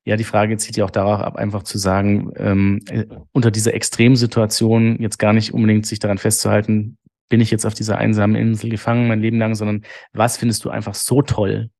[0.05, 3.75] ja, die Frage zieht ja auch darauf ab, einfach zu sagen, ähm, äh, unter dieser
[3.75, 6.99] Extremsituation jetzt gar nicht unbedingt sich daran festzuhalten,
[7.29, 10.71] bin ich jetzt auf dieser einsamen Insel gefangen mein Leben lang, sondern was findest du
[10.71, 11.71] einfach so toll,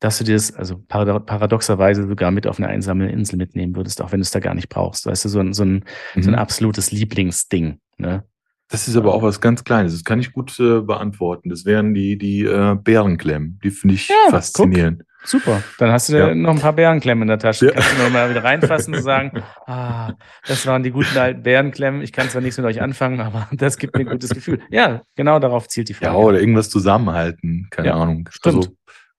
[0.00, 4.12] dass du dir das, also paradoxerweise sogar mit auf eine einsame Insel mitnehmen würdest, auch
[4.12, 5.06] wenn du es da gar nicht brauchst.
[5.06, 5.84] Weißt du, so ein, so ein,
[6.14, 6.22] mhm.
[6.22, 6.38] so ein mhm.
[6.38, 7.78] absolutes Lieblingsding.
[7.96, 8.24] Ne?
[8.68, 9.92] Das ist aber auch was ganz Kleines.
[9.92, 11.50] Das kann ich gut äh, beantworten.
[11.50, 13.60] Das wären die, die äh, Bärenklemmen.
[13.62, 15.00] Die finde ich ja, faszinierend.
[15.00, 15.14] Guck.
[15.26, 15.62] Super.
[15.78, 16.34] Dann hast du ja.
[16.34, 17.66] noch ein paar Bärenklemmen in der Tasche.
[17.66, 17.72] Ja.
[17.72, 20.12] Kannst du noch mal wieder reinfassen und sagen, ah,
[20.46, 22.02] das waren die guten alten Bärenklemmen.
[22.02, 24.60] Ich kann zwar nichts mit euch anfangen, aber das gibt mir ein gutes Gefühl.
[24.70, 26.12] Ja, genau darauf zielt die Frage.
[26.12, 27.68] Ja, oder irgendwas zusammenhalten.
[27.70, 28.28] Keine ja, Ahnung.
[28.30, 28.56] Stimmt.
[28.56, 28.76] Also,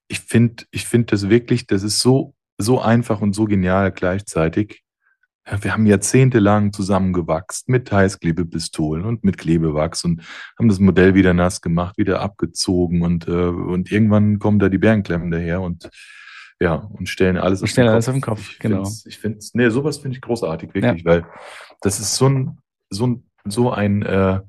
[0.08, 4.85] ich finde, ich finde das wirklich, das ist so, so einfach und so genial gleichzeitig
[5.62, 10.22] wir haben jahrzehntelang zusammengewachsen mit Heißklebepistolen und mit Klebewachs und
[10.58, 14.80] haben das Modell wieder nass gemacht, wieder abgezogen und, äh, und irgendwann kommen da die
[14.80, 15.90] Bärenklemmen daher und
[16.60, 18.52] ja, und stellen alles, auf, stellen den alles auf den Kopf.
[18.52, 18.90] Ich genau.
[19.06, 21.06] Ich finde nee, sowas finde ich großartig, wirklich, ja.
[21.06, 21.26] weil
[21.82, 22.58] das ist so ein,
[22.90, 24.40] so ein, so ein äh,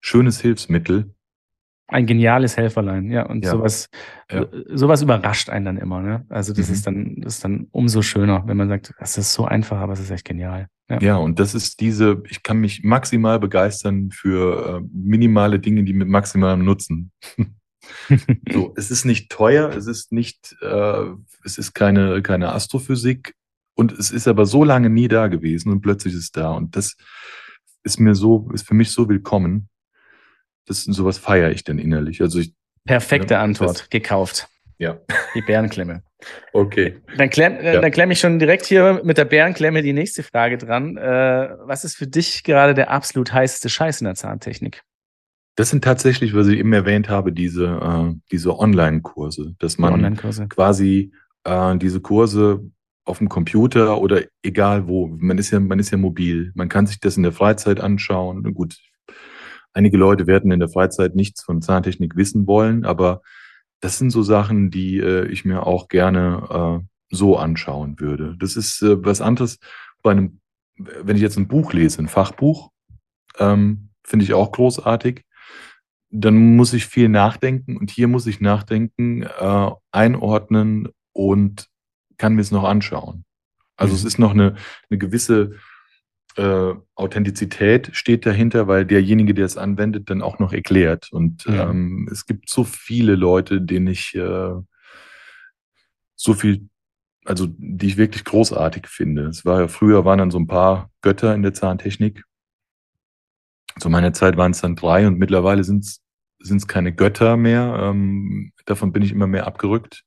[0.00, 1.14] schönes Hilfsmittel,
[1.90, 3.26] ein geniales Helferlein, ja.
[3.26, 3.50] Und ja.
[3.50, 3.88] sowas,
[4.30, 4.46] ja.
[4.72, 6.24] sowas überrascht einen dann immer, ne?
[6.28, 6.74] Also das mhm.
[6.74, 9.92] ist dann, das ist dann umso schöner, wenn man sagt, das ist so einfach, aber
[9.92, 10.68] es ist echt genial.
[10.88, 11.00] Ja.
[11.00, 15.92] ja, und das ist diese, ich kann mich maximal begeistern für äh, minimale Dinge, die
[15.92, 17.12] mit maximalem Nutzen.
[18.52, 21.04] so, es ist nicht teuer, es ist nicht, äh,
[21.44, 23.34] es ist keine, keine Astrophysik
[23.74, 26.52] und es ist aber so lange nie da gewesen und plötzlich ist es da.
[26.52, 26.96] Und das
[27.84, 29.68] ist mir so, ist für mich so willkommen
[30.70, 32.22] das sowas feiere ich dann innerlich.
[32.22, 32.54] Also ich,
[32.86, 34.48] Perfekte ja, Antwort, das, gekauft.
[34.78, 34.98] Ja.
[35.34, 36.02] Die Bärenklemme.
[36.52, 36.98] Okay.
[37.16, 37.90] Dann klemme äh, ja.
[37.90, 40.98] klemm ich schon direkt hier mit der Bärenklemme die nächste Frage dran.
[40.98, 44.82] Äh, was ist für dich gerade der absolut heißeste Scheiß in der Zahntechnik?
[45.56, 50.16] Das sind tatsächlich, was ich eben erwähnt habe, diese, äh, diese Online-Kurse, dass man Online
[50.48, 51.12] quasi
[51.44, 52.70] äh, diese Kurse
[53.06, 56.86] auf dem Computer oder egal wo, man ist ja, man ist ja mobil, man kann
[56.86, 58.42] sich das in der Freizeit anschauen.
[58.54, 58.76] Gut,
[59.72, 63.22] einige Leute werden in der Freizeit nichts von Zahntechnik wissen wollen, aber
[63.80, 68.36] das sind so Sachen, die äh, ich mir auch gerne äh, so anschauen würde.
[68.38, 69.58] Das ist äh, was anderes
[70.02, 70.40] bei einem,
[70.76, 72.70] wenn ich jetzt ein Buch lese, ein Fachbuch,
[73.38, 75.24] ähm, finde ich auch großartig.
[76.10, 81.68] Dann muss ich viel nachdenken und hier muss ich nachdenken, äh, einordnen und
[82.18, 83.24] kann mir es noch anschauen.
[83.76, 83.96] Also mhm.
[83.96, 84.56] es ist noch eine,
[84.90, 85.52] eine gewisse
[86.36, 91.12] äh, Authentizität steht dahinter, weil derjenige, der es anwendet, dann auch noch erklärt.
[91.12, 91.54] Und mhm.
[91.54, 94.52] ähm, es gibt so viele Leute, denen ich äh,
[96.14, 96.68] so viel,
[97.24, 99.26] also die ich wirklich großartig finde.
[99.26, 102.24] Es war ja früher waren dann so ein paar Götter in der Zahntechnik.
[103.78, 105.84] Zu meiner Zeit waren es dann drei und mittlerweile sind
[106.38, 107.78] es keine Götter mehr.
[107.80, 110.04] Ähm, davon bin ich immer mehr abgerückt,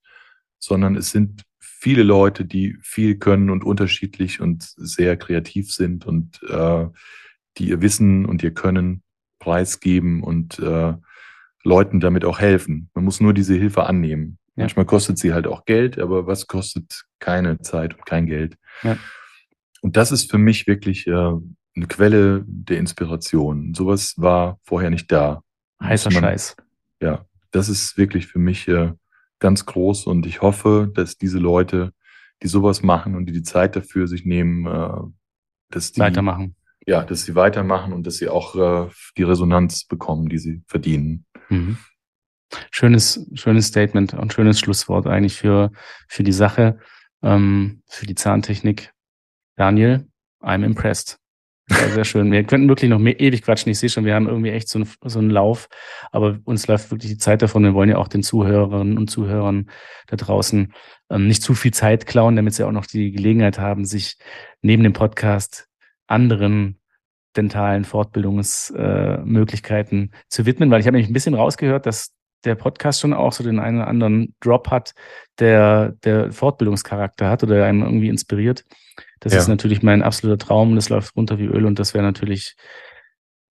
[0.60, 1.44] sondern es sind
[1.84, 6.88] viele Leute, die viel können und unterschiedlich und sehr kreativ sind und äh,
[7.58, 9.04] die ihr Wissen und ihr Können
[9.40, 10.94] preisgeben und äh,
[11.66, 12.90] Leuten damit auch helfen.
[12.94, 14.38] Man muss nur diese Hilfe annehmen.
[14.56, 14.64] Ja.
[14.64, 18.56] Manchmal kostet sie halt auch Geld, aber was kostet keine Zeit und kein Geld?
[18.84, 18.96] Ja.
[19.82, 23.74] Und das ist für mich wirklich äh, eine Quelle der Inspiration.
[23.74, 25.44] Sowas war vorher nicht da.
[25.82, 26.56] Heißer man, Scheiß.
[27.02, 28.94] Ja, das ist wirklich für mich äh,
[29.44, 31.94] ganz groß und ich hoffe, dass diese Leute,
[32.42, 35.02] die sowas machen und die die Zeit dafür sich nehmen, äh,
[35.70, 36.56] dass die weitermachen.
[36.88, 41.26] Ja, dass sie weitermachen und dass sie auch äh, die Resonanz bekommen, die sie verdienen.
[41.50, 41.78] Mhm.
[42.72, 45.72] Schönes, schönes Statement und schönes Schlusswort eigentlich für,
[46.08, 46.80] für die Sache,
[47.22, 48.94] ähm, für die Zahntechnik.
[49.58, 50.08] Daniel,
[50.42, 51.20] I'm impressed.
[51.68, 52.30] Sehr, sehr schön.
[52.32, 53.72] Wir könnten wirklich noch mehr, ewig quatschen.
[53.72, 55.70] Ich sehe schon, wir haben irgendwie echt so, ein, so einen Lauf,
[56.12, 57.64] aber uns läuft wirklich die Zeit davon.
[57.64, 59.70] Wir wollen ja auch den Zuhörerinnen und Zuhörern
[60.08, 60.74] da draußen
[61.10, 64.18] ähm, nicht zu viel Zeit klauen, damit sie auch noch die Gelegenheit haben, sich
[64.62, 65.70] neben dem Podcast
[66.06, 66.82] anderen
[67.36, 73.00] dentalen Fortbildungsmöglichkeiten äh, zu widmen, weil ich habe nämlich ein bisschen rausgehört, dass der Podcast
[73.00, 74.94] schon auch so den einen oder anderen Drop hat,
[75.40, 78.66] der, der Fortbildungscharakter hat oder einem irgendwie inspiriert.
[79.20, 79.40] Das ja.
[79.40, 80.76] ist natürlich mein absoluter Traum.
[80.76, 82.56] Das läuft runter wie Öl und das wäre natürlich,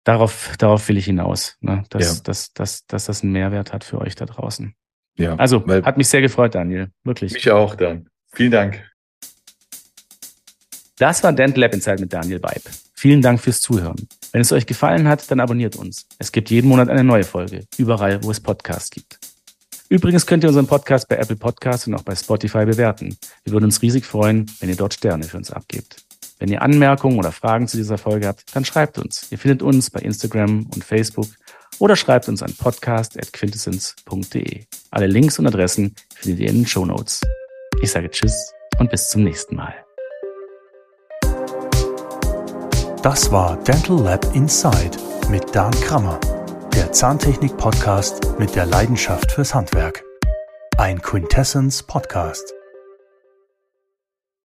[0.05, 1.85] darauf, darauf will ich hinaus, ne?
[1.91, 2.23] dass, ja.
[2.25, 4.75] dass, dass, dass das einen Mehrwert hat für euch da draußen.
[5.17, 5.35] Ja.
[5.37, 6.91] Also, hat mich sehr gefreut, Daniel.
[7.05, 7.33] Wirklich.
[7.33, 8.09] Mich auch dann.
[8.33, 8.91] Vielen Dank.
[10.97, 12.63] Das war Dental Lab Insight mit Daniel Weib.
[12.95, 13.97] Vielen Dank fürs Zuhören.
[14.33, 16.07] Wenn es euch gefallen hat, dann abonniert uns.
[16.19, 19.19] Es gibt jeden Monat eine neue Folge, überall, wo es Podcasts gibt.
[19.91, 23.17] Übrigens könnt ihr unseren Podcast bei Apple Podcasts und auch bei Spotify bewerten.
[23.43, 25.97] Wir würden uns riesig freuen, wenn ihr dort Sterne für uns abgebt.
[26.39, 29.27] Wenn ihr Anmerkungen oder Fragen zu dieser Folge habt, dann schreibt uns.
[29.31, 31.27] Ihr findet uns bei Instagram und Facebook
[31.81, 34.63] oder schreibt uns an podcast.quintessence.de.
[34.93, 37.21] Alle Links und Adressen findet ihr in den Show Notes.
[37.83, 39.75] Ich sage Tschüss und bis zum nächsten Mal.
[43.03, 46.21] Das war Dental Lab Inside mit Dan Krammer
[46.75, 50.05] der Zahntechnik-Podcast mit der Leidenschaft fürs Handwerk.
[50.79, 52.55] Ein Quintessence Podcast.